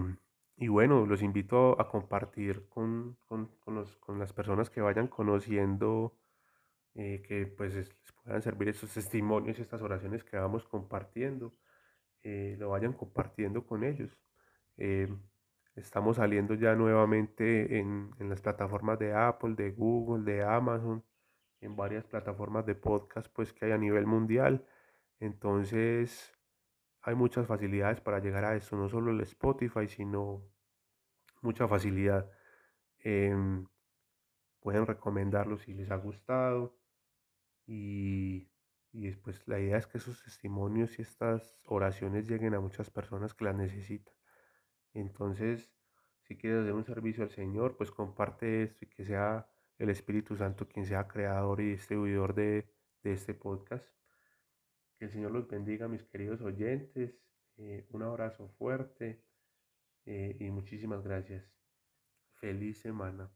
bueno, 0.68 1.06
los 1.06 1.22
invito 1.22 1.80
a 1.80 1.90
compartir 1.90 2.68
con, 2.70 3.18
las 4.08 4.34
personas 4.34 4.70
que 4.70 4.82
vayan 4.82 5.08
conociendo, 5.08 6.18
eh, 6.96 7.22
que 7.28 7.46
pues 7.48 7.76
les 7.76 7.94
puedan 8.24 8.42
servir 8.42 8.70
estos 8.70 8.94
testimonios, 8.94 9.60
estas 9.60 9.82
oraciones 9.82 10.24
que 10.24 10.38
vamos 10.38 10.66
compartiendo, 10.66 11.54
eh, 12.24 12.56
lo 12.60 12.70
vayan 12.70 12.94
compartiendo 12.94 13.66
con 13.66 13.84
ellos. 13.84 14.18
Eh, 14.78 15.10
estamos 15.76 16.18
saliendo 16.18 16.54
ya 16.56 16.76
nuevamente 16.76 17.80
en, 17.80 18.12
en, 18.20 18.30
las 18.30 18.42
plataformas 18.42 18.98
de 19.00 19.14
Apple, 19.14 19.56
de 19.56 19.72
Google, 19.72 20.24
de 20.24 20.44
Amazon, 20.44 21.04
en 21.62 21.76
varias 21.76 22.06
plataformas 22.06 22.66
de 22.66 22.76
podcast 22.76 23.28
pues 23.34 23.54
que 23.54 23.66
hay 23.66 23.72
a 23.72 23.78
nivel 23.78 24.06
mundial. 24.06 24.66
Entonces, 25.20 26.34
hay 27.02 27.16
muchas 27.16 27.48
facilidades 27.48 28.02
para 28.02 28.20
llegar 28.20 28.46
a 28.46 28.56
esto, 28.56 28.76
no 28.76 28.90
solo 28.90 29.12
el 29.12 29.22
Spotify, 29.22 29.88
sino 29.88 30.44
mucha 31.42 31.68
facilidad. 31.68 32.30
Em, 33.00 33.68
pueden 34.60 34.86
recomendarlo 34.88 35.58
si 35.58 35.74
les 35.74 35.92
ha 35.92 35.98
gustado 35.98 36.78
y, 37.68 38.50
y 38.92 39.08
después 39.08 39.48
la 39.48 39.60
idea 39.60 39.78
es 39.78 39.88
que 39.88 40.00
esos 40.00 40.24
testimonios 40.24 40.98
y 41.00 41.04
estas 41.04 41.60
oraciones 41.66 42.28
lleguen 42.28 42.56
a 42.56 42.60
muchas 42.60 42.90
personas 42.90 43.34
que 43.34 43.46
las 43.46 43.56
necesitan. 43.56 44.14
Entonces, 44.94 45.72
si 46.24 46.38
quieres 46.38 46.64
hacer 46.64 46.74
un 46.74 46.86
servicio 46.86 47.24
al 47.24 47.30
Señor, 47.30 47.78
pues 47.78 47.92
comparte 47.92 48.64
esto 48.64 48.86
y 48.86 48.90
que 48.90 49.06
sea 49.06 49.48
el 49.78 49.90
Espíritu 49.90 50.36
Santo 50.36 50.68
quien 50.68 50.86
sea 50.86 51.08
creador 51.08 51.62
y 51.62 51.72
distribuidor 51.72 52.34
de, 52.34 52.68
de 53.04 53.14
este 53.14 53.34
podcast. 53.34 53.88
Que 54.98 55.06
el 55.06 55.12
Señor 55.12 55.32
los 55.32 55.48
bendiga, 55.48 55.88
mis 55.88 56.04
queridos 56.04 56.42
oyentes. 56.42 57.16
Eh, 57.58 57.86
un 57.90 58.04
abrazo 58.04 58.50
fuerte 58.58 59.24
eh, 60.06 60.38
y 60.40 60.50
muchísimas 60.52 61.04
gracias. 61.04 61.44
Feliz 62.40 62.80
semana. 62.80 63.32